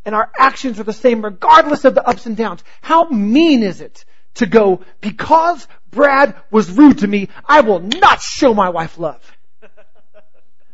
And 0.05 0.15
our 0.15 0.31
actions 0.39 0.79
are 0.79 0.85
the 0.85 0.93
same 0.93 1.25
regardless 1.25 1.87
of 1.87 1.95
the 1.95 2.07
ups 2.07 2.27
and 2.27 2.37
downs. 2.37 2.63
How 2.83 3.09
mean 3.09 3.63
is 3.63 3.81
it 3.81 4.05
to 4.35 4.45
go, 4.45 4.85
because 5.01 5.67
Brad 5.91 6.37
was 6.51 6.71
rude 6.71 6.99
to 6.99 7.07
me, 7.07 7.31
I 7.47 7.63
will 7.63 7.81
not 7.81 8.21
show 8.21 8.53
my 8.53 8.69
wife 8.69 8.99
love. 8.99 9.37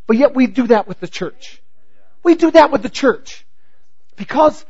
But 0.08 0.16
yet 0.16 0.34
we 0.34 0.48
do 0.48 0.66
that 0.66 0.88
with 0.88 0.98
the 0.98 1.06
church. 1.06 1.62
We 2.24 2.34
do 2.34 2.50
that 2.50 2.72
with 2.72 2.82
the 2.82 2.90
church. 2.90 3.46
Because 4.16 4.66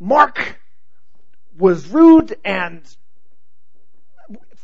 Mark 0.00 0.58
was 1.56 1.86
rude 1.86 2.36
and 2.44 2.82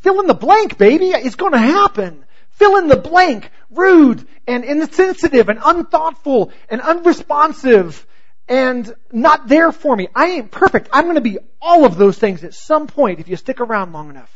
fill 0.02 0.20
in 0.20 0.26
the 0.26 0.34
blank, 0.34 0.78
baby. 0.78 1.10
It's 1.10 1.36
going 1.36 1.52
to 1.52 1.58
happen. 1.58 2.24
Fill 2.50 2.76
in 2.76 2.88
the 2.88 2.96
blank. 2.96 3.50
Rude 3.70 4.26
and 4.46 4.64
insensitive 4.64 5.48
and 5.48 5.60
unthoughtful 5.62 6.52
and 6.68 6.80
unresponsive 6.80 8.06
and 8.48 8.94
not 9.12 9.46
there 9.46 9.72
for 9.72 9.94
me. 9.94 10.08
I 10.14 10.28
ain't 10.28 10.50
perfect. 10.50 10.88
I'm 10.92 11.04
going 11.04 11.16
to 11.16 11.20
be 11.20 11.38
all 11.60 11.84
of 11.84 11.96
those 11.96 12.18
things 12.18 12.44
at 12.44 12.54
some 12.54 12.86
point 12.86 13.20
if 13.20 13.28
you 13.28 13.36
stick 13.36 13.60
around 13.60 13.92
long 13.92 14.10
enough. 14.10 14.32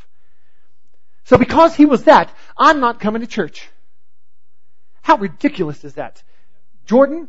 So 1.25 1.39
because 1.39 1.75
he 1.75 1.87
was 1.87 2.05
that, 2.05 2.31
I'm 2.59 2.81
not 2.81 3.01
coming 3.01 3.23
to 3.23 3.27
church. 3.27 3.69
How 5.01 5.17
ridiculous 5.17 5.85
is 5.85 5.95
that? 5.95 6.23
Jordan, 6.85 7.29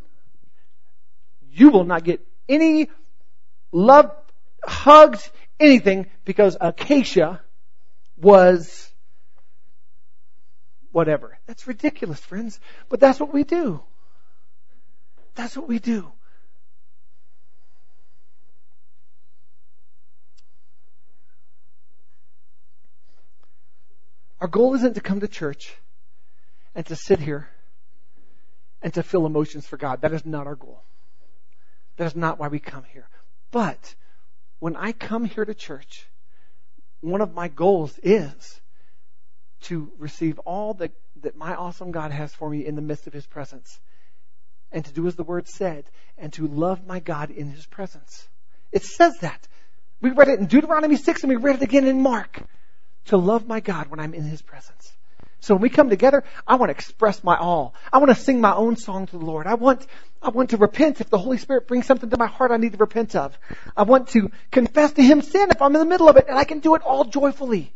you 1.52 1.70
will 1.70 1.84
not 1.84 2.04
get 2.04 2.20
any 2.48 2.90
love, 3.72 4.12
hugs, 4.64 5.30
anything 5.58 6.06
because 6.24 6.56
Acacia 6.60 7.40
was 8.16 8.90
whatever. 10.92 11.38
That's 11.46 11.66
ridiculous, 11.66 12.20
friends. 12.20 12.60
But 12.88 13.00
that's 13.00 13.18
what 13.18 13.32
we 13.32 13.44
do. 13.44 13.82
That's 15.34 15.56
what 15.56 15.68
we 15.68 15.78
do. 15.78 16.12
Our 24.40 24.48
goal 24.48 24.74
isn't 24.74 24.94
to 24.94 25.00
come 25.00 25.20
to 25.20 25.28
church 25.28 25.74
and 26.74 26.84
to 26.86 26.96
sit 26.96 27.18
here 27.18 27.48
and 28.82 28.92
to 28.94 29.02
feel 29.02 29.24
emotions 29.24 29.66
for 29.66 29.78
God. 29.78 30.02
That 30.02 30.12
is 30.12 30.26
not 30.26 30.46
our 30.46 30.54
goal. 30.54 30.82
That 31.96 32.04
is 32.06 32.14
not 32.14 32.38
why 32.38 32.48
we 32.48 32.58
come 32.58 32.84
here. 32.92 33.08
But 33.50 33.94
when 34.58 34.76
I 34.76 34.92
come 34.92 35.24
here 35.24 35.44
to 35.44 35.54
church, 35.54 36.06
one 37.04 37.20
of 37.20 37.34
my 37.34 37.48
goals 37.48 37.98
is 38.02 38.60
to 39.62 39.92
receive 39.98 40.38
all 40.40 40.74
that, 40.74 40.92
that 41.22 41.36
my 41.36 41.54
awesome 41.54 41.90
God 41.92 42.10
has 42.10 42.32
for 42.34 42.48
me 42.48 42.64
in 42.64 42.76
the 42.76 42.82
midst 42.82 43.06
of 43.06 43.12
His 43.12 43.26
presence. 43.26 43.78
And 44.72 44.84
to 44.84 44.92
do 44.92 45.06
as 45.06 45.14
the 45.14 45.22
Word 45.22 45.46
said, 45.46 45.84
and 46.18 46.32
to 46.34 46.46
love 46.46 46.86
my 46.86 47.00
God 47.00 47.30
in 47.30 47.50
His 47.50 47.66
presence. 47.66 48.26
It 48.72 48.84
says 48.84 49.14
that. 49.20 49.46
We 50.00 50.10
read 50.10 50.28
it 50.28 50.40
in 50.40 50.46
Deuteronomy 50.46 50.96
6 50.96 51.22
and 51.22 51.30
we 51.30 51.36
read 51.36 51.56
it 51.56 51.62
again 51.62 51.86
in 51.86 52.00
Mark. 52.00 52.42
To 53.06 53.18
love 53.18 53.46
my 53.46 53.60
God 53.60 53.88
when 53.88 54.00
I'm 54.00 54.14
in 54.14 54.24
His 54.24 54.40
presence. 54.40 54.93
So 55.44 55.54
when 55.54 55.60
we 55.60 55.68
come 55.68 55.90
together, 55.90 56.24
I 56.46 56.54
want 56.54 56.70
to 56.70 56.74
express 56.74 57.22
my 57.22 57.36
all. 57.36 57.74
I 57.92 57.98
want 57.98 58.08
to 58.08 58.14
sing 58.14 58.40
my 58.40 58.54
own 58.54 58.76
song 58.76 59.06
to 59.08 59.18
the 59.18 59.24
Lord. 59.24 59.46
I 59.46 59.54
want, 59.54 59.86
I 60.22 60.30
want 60.30 60.50
to 60.50 60.56
repent 60.56 61.02
if 61.02 61.10
the 61.10 61.18
Holy 61.18 61.36
Spirit 61.36 61.68
brings 61.68 61.84
something 61.84 62.08
to 62.08 62.16
my 62.16 62.26
heart 62.26 62.50
I 62.50 62.56
need 62.56 62.72
to 62.72 62.78
repent 62.78 63.14
of. 63.14 63.38
I 63.76 63.82
want 63.82 64.08
to 64.10 64.30
confess 64.50 64.92
to 64.92 65.02
Him 65.02 65.20
sin 65.20 65.50
if 65.50 65.60
I'm 65.60 65.74
in 65.74 65.80
the 65.80 65.86
middle 65.86 66.08
of 66.08 66.16
it 66.16 66.28
and 66.28 66.38
I 66.38 66.44
can 66.44 66.60
do 66.60 66.76
it 66.76 66.82
all 66.82 67.04
joyfully. 67.04 67.74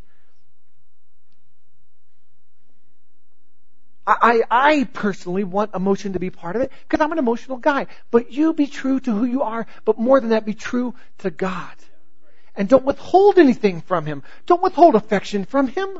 I, 4.07 4.44
I, 4.50 4.85
personally 4.85 5.44
want 5.44 5.74
emotion 5.74 6.14
to 6.14 6.18
be 6.18 6.31
part 6.31 6.57
of 6.57 6.62
it 6.62 6.72
because 6.88 7.04
I'm 7.04 7.12
an 7.12 7.18
emotional 7.18 7.59
guy. 7.59 7.88
But 8.11 8.33
you 8.33 8.54
be 8.54 8.66
true 8.66 8.98
to 9.00 9.12
who 9.12 9.26
you 9.26 9.42
are, 9.42 9.66
but 9.85 9.98
more 9.98 10.18
than 10.18 10.31
that, 10.31 10.46
be 10.46 10.54
true 10.54 10.94
to 11.18 11.31
God. 11.31 11.74
And 12.57 12.66
don't 12.66 12.87
withhold 12.87 13.38
anything 13.38 13.83
from 13.83 14.07
Him. 14.07 14.22
Don't 14.46 14.62
withhold 14.62 14.94
affection 14.94 15.44
from 15.44 15.68
Him. 15.68 15.98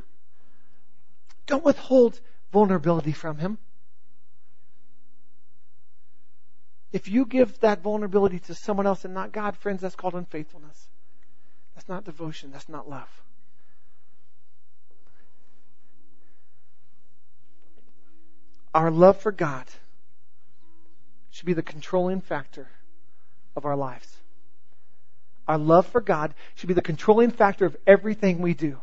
Don't 1.49 1.65
withhold 1.65 2.21
vulnerability 2.53 3.13
from 3.13 3.39
Him. 3.39 3.59
If 6.93 7.09
you 7.09 7.27
give 7.27 7.59
that 7.61 7.83
vulnerability 7.83 8.39
to 8.41 8.55
someone 8.55 8.87
else 8.87 9.05
and 9.05 9.13
not 9.13 9.33
God, 9.33 9.57
friends, 9.57 9.81
that's 9.81 9.97
called 9.97 10.15
unfaithfulness. 10.15 10.89
That's 11.75 11.89
not 11.89 12.05
devotion. 12.05 12.51
That's 12.53 12.69
not 12.69 12.89
love. 12.89 13.09
Our 18.75 18.91
love 18.91 19.19
for 19.19 19.33
God 19.33 19.65
should 21.31 21.47
be 21.47 21.55
the 21.55 21.63
controlling 21.63 22.21
factor 22.21 22.69
of 23.57 23.65
our 23.65 23.77
lives. 23.77 24.19
Our 25.47 25.59
love 25.59 25.87
for 25.87 26.03
God 26.03 26.35
should 26.55 26.69
be 26.69 26.75
the 26.75 26.83
controlling 26.83 27.31
factor 27.31 27.65
of 27.65 27.77
everything 27.87 28.41
we 28.41 28.53
do. 28.53 28.79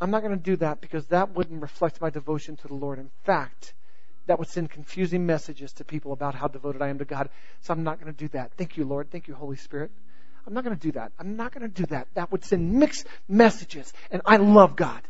I'm 0.00 0.10
not 0.10 0.22
going 0.22 0.36
to 0.36 0.42
do 0.42 0.56
that 0.56 0.80
because 0.80 1.06
that 1.06 1.34
wouldn't 1.34 1.60
reflect 1.60 2.00
my 2.00 2.10
devotion 2.10 2.56
to 2.56 2.68
the 2.68 2.74
Lord. 2.74 2.98
In 2.98 3.10
fact, 3.24 3.74
that 4.26 4.38
would 4.38 4.48
send 4.48 4.70
confusing 4.70 5.26
messages 5.26 5.72
to 5.74 5.84
people 5.84 6.12
about 6.12 6.34
how 6.34 6.46
devoted 6.48 6.82
I 6.82 6.88
am 6.88 6.98
to 6.98 7.04
God. 7.04 7.30
So 7.60 7.72
I'm 7.72 7.82
not 7.82 8.00
going 8.00 8.12
to 8.12 8.16
do 8.16 8.28
that. 8.28 8.52
Thank 8.56 8.76
you, 8.76 8.84
Lord. 8.84 9.10
Thank 9.10 9.26
you, 9.26 9.34
Holy 9.34 9.56
Spirit. 9.56 9.90
I'm 10.46 10.54
not 10.54 10.64
going 10.64 10.76
to 10.76 10.80
do 10.80 10.92
that. 10.92 11.12
I'm 11.18 11.36
not 11.36 11.52
going 11.52 11.68
to 11.68 11.74
do 11.74 11.86
that. 11.86 12.08
That 12.14 12.30
would 12.30 12.44
send 12.44 12.72
mixed 12.74 13.06
messages. 13.28 13.92
And 14.10 14.22
I 14.24 14.36
love 14.36 14.76
God. 14.76 15.02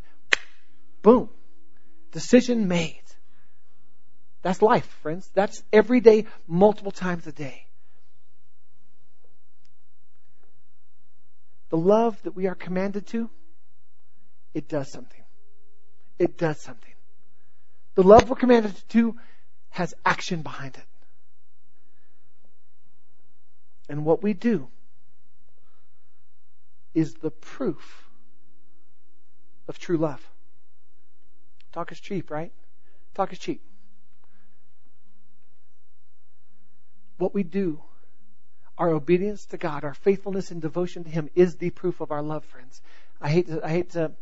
Boom. 1.03 1.29
Decision 2.13 2.69
made. 2.69 3.03
That's 4.43 4.63
life, 4.63 4.87
friends. 5.03 5.31
That's 5.35 5.63
every 5.73 6.01
day, 6.01 6.27
multiple 6.47 6.93
times 6.93 7.27
a 7.27 7.33
day. 7.33 7.67
The 11.71 11.77
love 11.77 12.21
that 12.23 12.35
we 12.35 12.47
are 12.47 12.55
commanded 12.55 13.07
to 13.09 13.29
it 14.55 14.69
does 14.69 14.91
something. 14.91 15.23
It 16.19 16.37
does 16.37 16.61
something. 16.61 16.95
The 17.95 18.03
love 18.03 18.29
we're 18.29 18.37
commanded 18.37 18.75
to 18.91 19.17
has 19.71 19.95
action 20.05 20.43
behind 20.43 20.77
it. 20.77 20.85
And 23.89 24.05
what 24.05 24.23
we 24.23 24.35
do 24.35 24.69
is 26.95 27.15
the 27.15 27.31
proof 27.31 28.09
of 29.69 29.79
true 29.79 29.97
love. 29.97 30.27
Talk 31.73 31.93
is 31.93 32.01
cheap, 32.01 32.31
right? 32.31 32.53
Talk 33.15 33.33
is 33.33 33.39
cheap. 33.39 33.63
What 37.19 37.35
we 37.35 37.43
do, 37.43 37.83
our 38.77 38.91
obedience 38.91 39.45
to 39.47 39.57
God, 39.57 39.85
our 39.85 39.95
faithfulness 39.95 40.51
and 40.51 40.63
devotion 40.63 41.05
to 41.05 41.11
Him 41.11 41.29
is 41.35 41.57
the 41.57 41.71
proof 41.71 42.01
of 42.01 42.13
our 42.13 42.23
love, 42.23 42.45
friends. 42.45 42.81
I 43.21 43.29
hate 43.31 43.49
to, 43.49 43.65
I 43.65 43.71
hate 43.71 43.91
to 43.91 44.13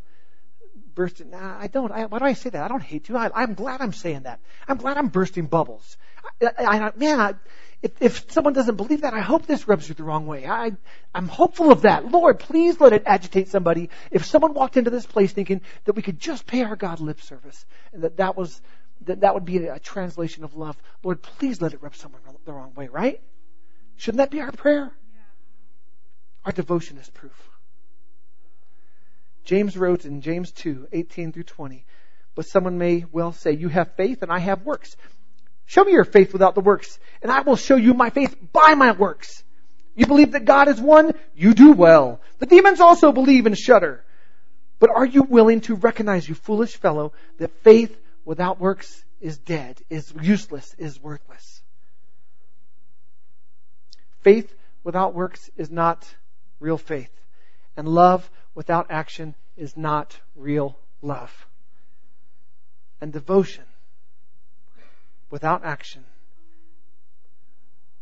bursting. 0.96 1.30
Nah, 1.30 1.56
I 1.60 1.68
don't. 1.68 1.92
I, 1.92 2.06
why 2.06 2.18
do 2.18 2.24
I 2.24 2.32
say 2.32 2.50
that? 2.50 2.64
I 2.64 2.66
don't 2.66 2.82
hate 2.82 3.08
you. 3.08 3.16
I, 3.16 3.30
am 3.44 3.54
glad 3.54 3.80
I'm 3.80 3.92
saying 3.92 4.22
that. 4.22 4.40
I'm 4.66 4.78
glad 4.78 4.96
I'm 4.96 5.08
bursting 5.08 5.46
bubbles. 5.46 5.96
I, 6.42 6.50
I, 6.64 6.92
man, 6.96 7.20
I, 7.20 7.34
if, 7.82 7.92
if 8.00 8.32
someone 8.32 8.54
doesn't 8.54 8.74
believe 8.74 9.02
that, 9.02 9.14
I 9.14 9.20
hope 9.20 9.46
this 9.46 9.68
rubs 9.68 9.88
you 9.88 9.94
the 9.94 10.02
wrong 10.02 10.26
way. 10.26 10.44
I, 10.46 10.72
I'm 11.14 11.28
hopeful 11.28 11.70
of 11.70 11.82
that. 11.82 12.10
Lord, 12.10 12.40
please 12.40 12.80
let 12.80 12.92
it 12.92 13.04
agitate 13.06 13.48
somebody. 13.48 13.90
If 14.10 14.24
someone 14.24 14.54
walked 14.54 14.76
into 14.76 14.90
this 14.90 15.06
place 15.06 15.32
thinking 15.32 15.60
that 15.84 15.94
we 15.94 16.02
could 16.02 16.18
just 16.18 16.46
pay 16.46 16.64
our 16.64 16.74
God 16.74 16.98
lip 16.98 17.20
service 17.20 17.64
and 17.92 18.02
that 18.02 18.16
that 18.16 18.36
was 18.36 18.60
that 19.02 19.20
that 19.20 19.34
would 19.34 19.44
be 19.44 19.58
a, 19.58 19.74
a 19.74 19.78
translation 19.78 20.42
of 20.42 20.56
love, 20.56 20.76
Lord, 21.04 21.22
please 21.22 21.60
let 21.60 21.74
it 21.74 21.82
rub 21.82 21.94
someone 21.94 22.22
the 22.44 22.52
wrong 22.52 22.74
way. 22.74 22.88
Right? 22.88 23.20
Shouldn't 23.96 24.18
that 24.18 24.30
be 24.30 24.40
our 24.40 24.52
prayer? 24.52 24.92
Our 26.44 26.52
devotion 26.52 26.96
is 26.98 27.10
proof. 27.10 27.55
James 29.46 29.76
wrote 29.76 30.04
in 30.04 30.20
James 30.20 30.52
2, 30.52 30.88
18 30.92 31.32
through 31.32 31.44
20, 31.44 31.84
but 32.34 32.46
someone 32.46 32.78
may 32.78 33.04
well 33.10 33.32
say, 33.32 33.52
you 33.52 33.68
have 33.68 33.94
faith 33.94 34.22
and 34.22 34.30
I 34.30 34.40
have 34.40 34.66
works. 34.66 34.96
Show 35.64 35.84
me 35.84 35.92
your 35.92 36.04
faith 36.04 36.32
without 36.32 36.54
the 36.54 36.60
works, 36.60 36.98
and 37.22 37.32
I 37.32 37.40
will 37.40 37.56
show 37.56 37.76
you 37.76 37.94
my 37.94 38.10
faith 38.10 38.36
by 38.52 38.74
my 38.74 38.92
works. 38.92 39.42
You 39.94 40.06
believe 40.06 40.32
that 40.32 40.44
God 40.44 40.68
is 40.68 40.80
one? 40.80 41.12
You 41.34 41.54
do 41.54 41.72
well. 41.72 42.20
The 42.38 42.46
demons 42.46 42.80
also 42.80 43.12
believe 43.12 43.46
and 43.46 43.56
shudder. 43.56 44.04
But 44.78 44.90
are 44.90 45.06
you 45.06 45.22
willing 45.22 45.62
to 45.62 45.74
recognize, 45.74 46.28
you 46.28 46.34
foolish 46.34 46.76
fellow, 46.76 47.12
that 47.38 47.62
faith 47.62 47.96
without 48.24 48.60
works 48.60 49.04
is 49.20 49.38
dead, 49.38 49.80
is 49.88 50.12
useless, 50.20 50.74
is 50.76 51.00
worthless? 51.00 51.62
Faith 54.20 54.52
without 54.84 55.14
works 55.14 55.48
is 55.56 55.70
not 55.70 56.06
real 56.60 56.78
faith. 56.78 57.10
And 57.76 57.88
love 57.88 58.28
without 58.56 58.86
action 58.90 59.34
is 59.56 59.76
not 59.76 60.18
real 60.34 60.78
love. 61.02 61.46
And 63.00 63.12
devotion 63.12 63.64
without 65.30 65.62
action 65.62 66.04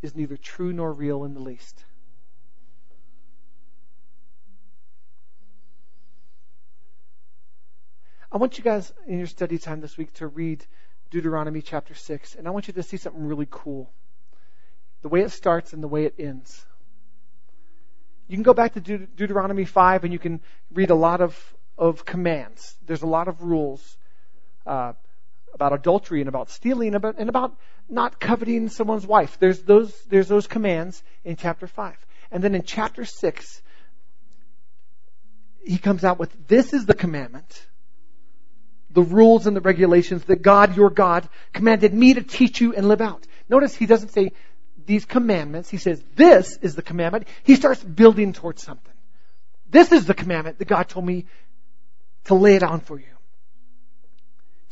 is 0.01 0.15
neither 0.15 0.37
true 0.37 0.71
nor 0.71 0.93
real 0.93 1.25
in 1.25 1.33
the 1.33 1.41
least. 1.41 1.83
I 8.31 8.37
want 8.37 8.57
you 8.57 8.63
guys 8.63 8.93
in 9.07 9.17
your 9.17 9.27
study 9.27 9.57
time 9.57 9.81
this 9.81 9.97
week 9.97 10.13
to 10.15 10.27
read 10.27 10.65
Deuteronomy 11.11 11.61
chapter 11.61 11.93
6, 11.93 12.35
and 12.35 12.47
I 12.47 12.51
want 12.51 12.67
you 12.67 12.73
to 12.73 12.83
see 12.83 12.97
something 12.97 13.25
really 13.25 13.47
cool. 13.49 13.91
The 15.01 15.09
way 15.09 15.21
it 15.21 15.31
starts 15.31 15.73
and 15.73 15.83
the 15.83 15.87
way 15.87 16.05
it 16.05 16.15
ends. 16.17 16.65
You 18.27 18.35
can 18.35 18.43
go 18.43 18.53
back 18.53 18.73
to 18.73 18.81
Deut- 18.81 19.15
Deuteronomy 19.15 19.65
5 19.65 20.03
and 20.03 20.13
you 20.13 20.19
can 20.19 20.41
read 20.73 20.89
a 20.89 20.95
lot 20.95 21.21
of, 21.21 21.37
of 21.77 22.05
commands. 22.05 22.75
There's 22.85 23.03
a 23.03 23.07
lot 23.07 23.27
of 23.27 23.43
rules. 23.43 23.97
Uh, 24.65 24.93
about 25.55 25.73
adultery 25.73 26.19
and 26.19 26.27
about 26.29 26.49
stealing 26.49 26.89
and 26.89 26.97
about, 26.97 27.15
and 27.17 27.29
about 27.29 27.57
not 27.89 28.19
coveting 28.19 28.69
someone's 28.69 29.07
wife. 29.07 29.37
There's 29.39 29.61
those, 29.63 29.91
there's 30.03 30.27
those 30.27 30.47
commands 30.47 31.01
in 31.23 31.37
chapter 31.37 31.65
5. 31.65 31.95
And 32.29 32.43
then 32.43 32.53
in 32.53 32.63
chapter 32.63 33.05
6, 33.05 33.61
he 35.63 35.77
comes 35.77 36.03
out 36.03 36.19
with 36.19 36.47
this 36.47 36.73
is 36.73 36.85
the 36.85 36.93
commandment, 36.93 37.65
the 38.91 39.01
rules 39.01 39.47
and 39.47 39.55
the 39.55 39.61
regulations 39.61 40.25
that 40.25 40.41
God, 40.41 40.75
your 40.75 40.89
God, 40.89 41.27
commanded 41.53 41.93
me 41.93 42.13
to 42.13 42.21
teach 42.21 42.59
you 42.61 42.75
and 42.75 42.87
live 42.87 43.01
out. 43.01 43.25
Notice 43.49 43.75
he 43.75 43.85
doesn't 43.85 44.09
say 44.09 44.33
these 44.85 45.05
commandments. 45.05 45.69
He 45.69 45.77
says 45.77 46.03
this 46.15 46.57
is 46.61 46.75
the 46.75 46.81
commandment. 46.81 47.27
He 47.43 47.55
starts 47.55 47.83
building 47.83 48.33
towards 48.33 48.63
something. 48.63 48.93
This 49.69 49.91
is 49.91 50.05
the 50.05 50.13
commandment 50.13 50.59
that 50.59 50.67
God 50.67 50.87
told 50.89 51.05
me 51.05 51.25
to 52.25 52.35
lay 52.35 52.55
it 52.55 52.63
on 52.63 52.79
for 52.79 52.99
you 52.99 53.15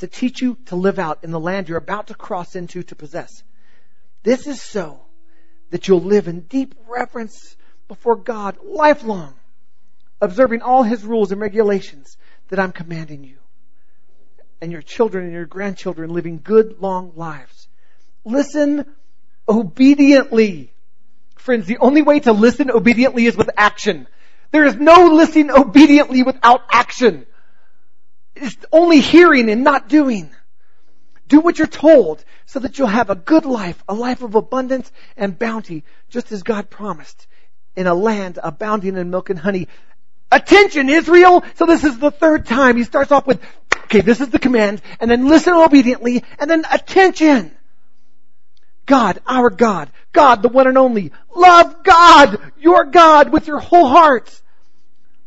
to 0.04 0.08
teach 0.08 0.41
you 0.41 0.58
to 0.65 0.76
live 0.76 0.99
out 0.99 1.19
in 1.23 1.32
the 1.32 1.39
land 1.39 1.69
you're 1.69 1.78
about 1.78 2.08
to 2.08 2.13
cross 2.13 2.58
into 2.58 2.84
to 2.84 2.93
possess. 2.93 3.41
This 4.23 4.47
is 4.47 4.62
so 4.62 4.99
that 5.69 5.88
you'll 5.88 6.02
live 6.02 6.28
in 6.28 6.41
deep 6.41 6.76
reverence 6.88 7.56
before 7.88 8.17
God 8.17 8.58
lifelong, 8.63 9.34
observing 10.19 10.62
all 10.62 10.84
His 10.84 11.06
rules 11.06 11.32
and 11.32 11.39
regulations 11.39 12.17
that 12.49 12.60
I'm 12.60 12.73
commanding 12.73 13.23
you. 13.23 13.38
And 14.62 14.73
your 14.73 14.82
children 14.82 15.23
and 15.23 15.34
your 15.34 15.45
grandchildren 15.45 16.13
living 16.13 16.41
good 16.43 16.82
long 16.82 17.13
lives. 17.15 17.69
Listen 18.26 18.86
obediently. 19.48 20.72
Friends, 21.36 21.66
the 21.66 21.78
only 21.80 22.02
way 22.02 22.20
to 22.22 22.32
listen 22.32 22.72
obediently 22.72 23.26
is 23.26 23.36
with 23.36 23.50
action. 23.58 24.08
There 24.52 24.66
is 24.66 24.76
no 24.76 25.08
listening 25.08 25.52
obediently 25.52 26.24
without 26.24 26.62
action. 26.72 27.26
It's 28.36 28.58
only 28.72 29.00
hearing 29.00 29.50
and 29.50 29.64
not 29.64 29.90
doing. 29.90 30.30
Do 31.28 31.40
what 31.40 31.58
you're 31.58 31.68
told 31.68 32.24
so 32.46 32.60
that 32.60 32.78
you'll 32.78 32.88
have 32.88 33.10
a 33.10 33.16
good 33.16 33.46
life, 33.46 33.84
a 33.88 33.94
life 33.94 34.22
of 34.22 34.36
abundance 34.36 34.92
and 35.18 35.38
bounty, 35.38 35.84
just 36.10 36.32
as 36.32 36.44
God 36.44 36.70
promised 36.70 37.28
in 37.76 37.88
a 37.88 37.94
land 37.94 38.40
abounding 38.42 38.98
in 38.98 39.10
milk 39.10 39.30
and 39.30 39.40
honey. 39.40 39.68
Attention, 40.32 40.90
Israel! 40.90 41.44
So 41.56 41.66
this 41.66 41.84
is 41.84 41.98
the 42.00 42.12
third 42.12 42.46
time. 42.46 42.78
He 42.78 42.84
starts 42.84 43.12
off 43.12 43.28
with, 43.28 43.42
okay, 43.86 44.02
this 44.02 44.22
is 44.22 44.30
the 44.30 44.40
command, 44.40 44.82
and 45.00 45.10
then 45.10 45.28
listen 45.28 45.54
obediently, 45.54 46.24
and 46.40 46.50
then 46.50 46.66
attention! 46.72 47.56
God, 48.86 49.19
our 49.26 49.50
God, 49.50 49.89
God, 50.12 50.41
the 50.41 50.50
one 50.50 50.67
and 50.67 50.78
only. 50.78 51.12
Love 51.36 51.84
God, 51.84 52.39
your 52.60 52.86
God, 52.86 53.32
with 53.32 53.48
your 53.48 53.60
whole 53.60 53.88
heart. 53.88 54.41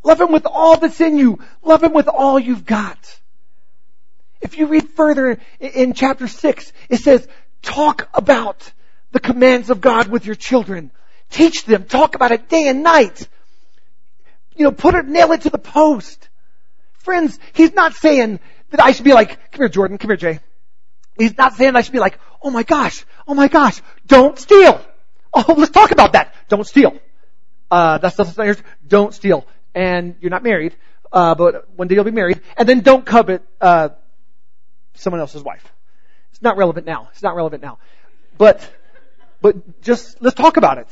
Love 0.05 0.21
Him 0.21 0.33
with 0.33 0.47
all 0.47 0.77
that's 0.77 1.01
in 1.01 1.19
you. 1.19 1.39
Love 1.63 1.83
Him 1.83 1.93
with 1.93 2.09
all 2.09 2.39
you've 2.39 2.67
got. 2.67 2.99
If 4.41 4.59
you 4.59 4.67
read 4.67 4.91
further 4.91 5.39
in 5.59 5.95
chapter 5.95 6.29
6, 6.29 6.73
it 6.89 6.99
says, 6.99 7.27
talk 7.63 8.09
about 8.15 8.73
the 9.13 9.21
commands 9.21 9.71
of 9.71 9.81
God 9.81 10.09
with 10.09 10.27
your 10.27 10.35
children. 10.35 10.91
Teach 11.31 11.65
them. 11.65 11.85
Talk 11.85 12.15
about 12.15 12.33
it 12.33 12.49
day 12.49 12.69
and 12.69 12.83
night. 12.83 13.29
You 14.55 14.65
know, 14.65 14.73
put 14.73 14.95
it, 14.95 15.07
nail 15.07 15.33
it 15.33 15.43
to 15.43 15.51
the 15.51 15.59
post. 15.59 16.29
Friends, 16.99 17.39
He's 17.53 17.73
not 17.73 17.95
saying 17.95 18.41
that 18.71 18.81
I 18.81 18.93
should 18.93 19.05
be 19.05 19.13
like, 19.13 19.31
come 19.53 19.61
here 19.61 19.69
Jordan, 19.69 19.99
come 19.99 20.11
here 20.11 20.17
Jay. 20.17 20.41
He's 21.19 21.37
not 21.37 21.55
saying 21.55 21.77
I 21.77 21.81
should 21.81 21.93
be 21.93 21.99
like, 21.99 22.19
oh 22.47 22.51
my 22.51 22.63
gosh, 22.63 23.05
oh 23.27 23.35
my 23.35 23.49
gosh, 23.49 23.83
don't 24.07 24.39
steal. 24.39 24.81
Oh, 25.35 25.55
let's 25.59 25.73
talk 25.73 25.91
about 25.91 26.13
that. 26.13 26.33
Don't 26.49 26.67
steal. 26.67 26.99
Uh, 27.71 27.99
that's 27.99 28.17
the 28.17 28.63
don't 28.87 29.13
steal 29.13 29.45
and 29.75 30.15
you're 30.21 30.31
not 30.31 30.43
married, 30.43 30.75
uh, 31.13 31.35
but 31.35 31.69
one 31.77 31.89
day 31.89 31.97
you'll 31.97 32.05
be 32.05 32.11
married, 32.11 32.41
and 32.57 32.69
then 32.69 32.81
don't 32.81 33.05
covet 33.05 33.43
uh, 33.61 33.91
someone 34.95 35.21
else's 35.21 35.43
wife. 35.43 35.65
It's 36.31 36.41
not 36.41 36.57
relevant 36.57 36.87
now. 36.87 37.09
It's 37.13 37.23
not 37.23 37.35
relevant 37.35 37.63
now. 37.63 37.79
But 38.39 38.67
but 39.43 39.83
just 39.83 40.23
let's 40.23 40.37
talk 40.37 40.57
about 40.57 40.79
it. 40.79 40.89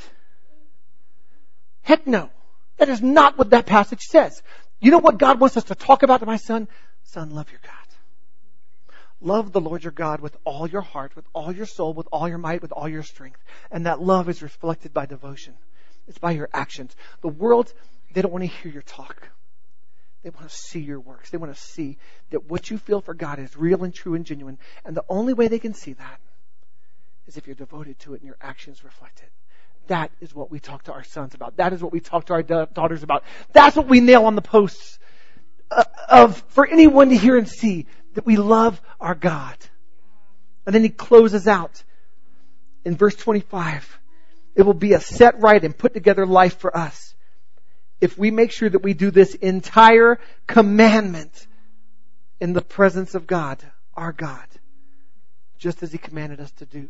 Heck 1.82 2.06
no. 2.06 2.30
That 2.78 2.88
is 2.88 3.00
not 3.00 3.38
what 3.38 3.50
that 3.50 3.66
passage 3.66 4.02
says. 4.02 4.42
You 4.80 4.90
know 4.90 4.98
what 4.98 5.18
God 5.18 5.38
wants 5.40 5.56
us 5.56 5.64
to 5.64 5.74
talk 5.74 6.02
about 6.02 6.20
to 6.20 6.26
my 6.26 6.36
son? 6.36 6.66
Son, 7.04 7.30
love 7.30 7.50
your 7.50 7.60
God. 7.62 7.93
Love 9.20 9.52
the 9.52 9.60
Lord 9.60 9.84
your 9.84 9.92
God 9.92 10.20
with 10.20 10.36
all 10.44 10.66
your 10.66 10.82
heart, 10.82 11.16
with 11.16 11.26
all 11.32 11.52
your 11.52 11.66
soul, 11.66 11.94
with 11.94 12.08
all 12.12 12.28
your 12.28 12.38
might, 12.38 12.62
with 12.62 12.72
all 12.72 12.88
your 12.88 13.02
strength. 13.02 13.42
And 13.70 13.86
that 13.86 14.00
love 14.00 14.28
is 14.28 14.42
reflected 14.42 14.92
by 14.92 15.06
devotion. 15.06 15.54
It's 16.08 16.18
by 16.18 16.32
your 16.32 16.48
actions. 16.52 16.94
The 17.22 17.28
world 17.28 17.72
they 18.14 18.22
don't 18.22 18.32
want 18.32 18.42
to 18.42 18.48
hear 18.48 18.72
your 18.72 18.82
talk. 18.82 19.28
They 20.22 20.30
want 20.30 20.48
to 20.48 20.56
see 20.56 20.80
your 20.80 21.00
works. 21.00 21.30
They 21.30 21.36
want 21.36 21.54
to 21.54 21.60
see 21.60 21.98
that 22.30 22.48
what 22.48 22.70
you 22.70 22.78
feel 22.78 23.00
for 23.00 23.12
God 23.12 23.38
is 23.38 23.56
real 23.56 23.84
and 23.84 23.92
true 23.92 24.14
and 24.14 24.24
genuine. 24.24 24.58
And 24.84 24.96
the 24.96 25.04
only 25.08 25.34
way 25.34 25.48
they 25.48 25.58
can 25.58 25.74
see 25.74 25.92
that 25.94 26.20
is 27.26 27.36
if 27.36 27.46
you're 27.46 27.56
devoted 27.56 27.98
to 28.00 28.14
it 28.14 28.20
and 28.20 28.26
your 28.26 28.38
actions 28.40 28.84
reflect 28.84 29.20
it. 29.20 29.30
That 29.88 30.10
is 30.20 30.34
what 30.34 30.50
we 30.50 30.60
talk 30.60 30.84
to 30.84 30.92
our 30.92 31.04
sons 31.04 31.34
about. 31.34 31.58
That 31.58 31.74
is 31.74 31.82
what 31.82 31.92
we 31.92 32.00
talk 32.00 32.26
to 32.26 32.34
our 32.34 32.42
da- 32.42 32.64
daughters 32.66 33.02
about. 33.02 33.24
That's 33.52 33.76
what 33.76 33.86
we 33.86 34.00
nail 34.00 34.24
on 34.24 34.34
the 34.34 34.42
posts 34.42 34.98
uh, 35.70 35.84
of 36.08 36.42
for 36.48 36.66
anyone 36.66 37.10
to 37.10 37.16
hear 37.16 37.36
and 37.36 37.48
see 37.48 37.86
that 38.14 38.26
we 38.26 38.36
love 38.36 38.80
our 39.00 39.14
God. 39.14 39.56
And 40.66 40.74
then 40.74 40.82
he 40.82 40.88
closes 40.88 41.46
out 41.46 41.82
in 42.84 42.96
verse 42.96 43.14
25. 43.16 44.00
It 44.54 44.62
will 44.62 44.74
be 44.74 44.92
a 44.92 45.00
set 45.00 45.40
right 45.40 45.62
and 45.62 45.76
put 45.76 45.94
together 45.94 46.26
life 46.26 46.58
for 46.58 46.76
us 46.76 47.14
if 48.00 48.18
we 48.18 48.30
make 48.30 48.50
sure 48.50 48.68
that 48.68 48.82
we 48.82 48.92
do 48.94 49.10
this 49.10 49.34
entire 49.34 50.18
commandment 50.46 51.46
in 52.40 52.52
the 52.52 52.60
presence 52.60 53.14
of 53.14 53.26
God, 53.26 53.58
our 53.94 54.12
God, 54.12 54.44
just 55.58 55.82
as 55.82 55.92
He 55.92 55.98
commanded 55.98 56.40
us 56.40 56.50
to 56.52 56.66
do. 56.66 56.88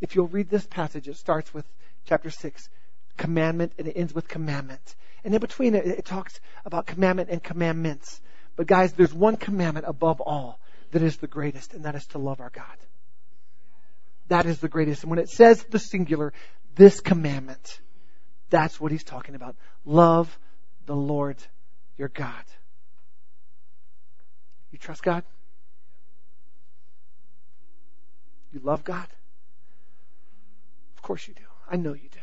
If 0.00 0.14
you'll 0.14 0.28
read 0.28 0.48
this 0.48 0.66
passage, 0.66 1.08
it 1.08 1.16
starts 1.16 1.52
with 1.52 1.66
chapter 2.06 2.30
6, 2.30 2.68
commandment, 3.16 3.72
and 3.78 3.88
it 3.88 3.96
ends 3.96 4.14
with 4.14 4.28
commandment. 4.28 4.94
And 5.24 5.34
in 5.34 5.40
between 5.40 5.74
it, 5.74 5.86
it 5.86 6.04
talks 6.04 6.40
about 6.64 6.86
commandment 6.86 7.30
and 7.30 7.42
commandments. 7.42 8.20
But 8.56 8.66
guys, 8.66 8.94
there's 8.94 9.12
one 9.12 9.36
commandment 9.36 9.86
above 9.86 10.20
all 10.20 10.58
that 10.90 11.02
is 11.02 11.18
the 11.18 11.26
greatest, 11.26 11.74
and 11.74 11.84
that 11.84 11.94
is 11.94 12.06
to 12.08 12.18
love 12.18 12.40
our 12.40 12.50
God. 12.50 12.64
That 14.28 14.46
is 14.46 14.58
the 14.58 14.68
greatest. 14.68 15.02
And 15.02 15.10
when 15.10 15.18
it 15.18 15.28
says 15.28 15.62
the 15.64 15.78
singular, 15.78 16.32
this 16.74 17.00
commandment, 17.00 17.80
that's 18.50 18.80
what 18.80 18.92
he's 18.92 19.04
talking 19.04 19.34
about. 19.34 19.56
Love 19.84 20.36
the 20.86 20.96
Lord 20.96 21.36
your 21.98 22.08
God. 22.08 22.44
You 24.70 24.78
trust 24.78 25.02
God? 25.02 25.22
You 28.52 28.60
love 28.62 28.84
God? 28.84 29.06
Of 30.96 31.02
course 31.02 31.28
you 31.28 31.34
do. 31.34 31.42
I 31.70 31.76
know 31.76 31.92
you 31.92 32.08
do. 32.10 32.18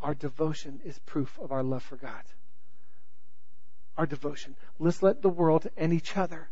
Our 0.00 0.14
devotion 0.14 0.80
is 0.84 0.98
proof 1.00 1.38
of 1.40 1.52
our 1.52 1.62
love 1.62 1.82
for 1.82 1.96
God. 1.96 2.22
Our 3.98 4.06
devotion. 4.06 4.54
Let's 4.78 5.02
let 5.02 5.20
the 5.20 5.28
world 5.28 5.66
and 5.76 5.92
each 5.92 6.16
other 6.16 6.48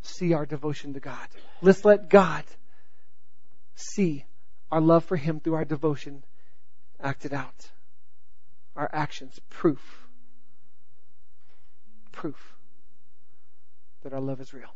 see 0.00 0.32
our 0.32 0.46
devotion 0.46 0.94
to 0.94 1.00
God. 1.00 1.28
Let's 1.62 1.84
let 1.84 2.08
God 2.08 2.44
see 3.74 4.24
our 4.72 4.80
love 4.80 5.04
for 5.04 5.16
Him 5.16 5.38
through 5.38 5.54
our 5.54 5.64
devotion 5.64 6.24
acted 7.00 7.34
out. 7.34 7.70
Our 8.74 8.88
actions, 8.92 9.38
proof. 9.50 10.08
Proof 12.12 12.54
that 14.02 14.12
our 14.12 14.20
love 14.20 14.40
is 14.40 14.54
real. 14.54 14.74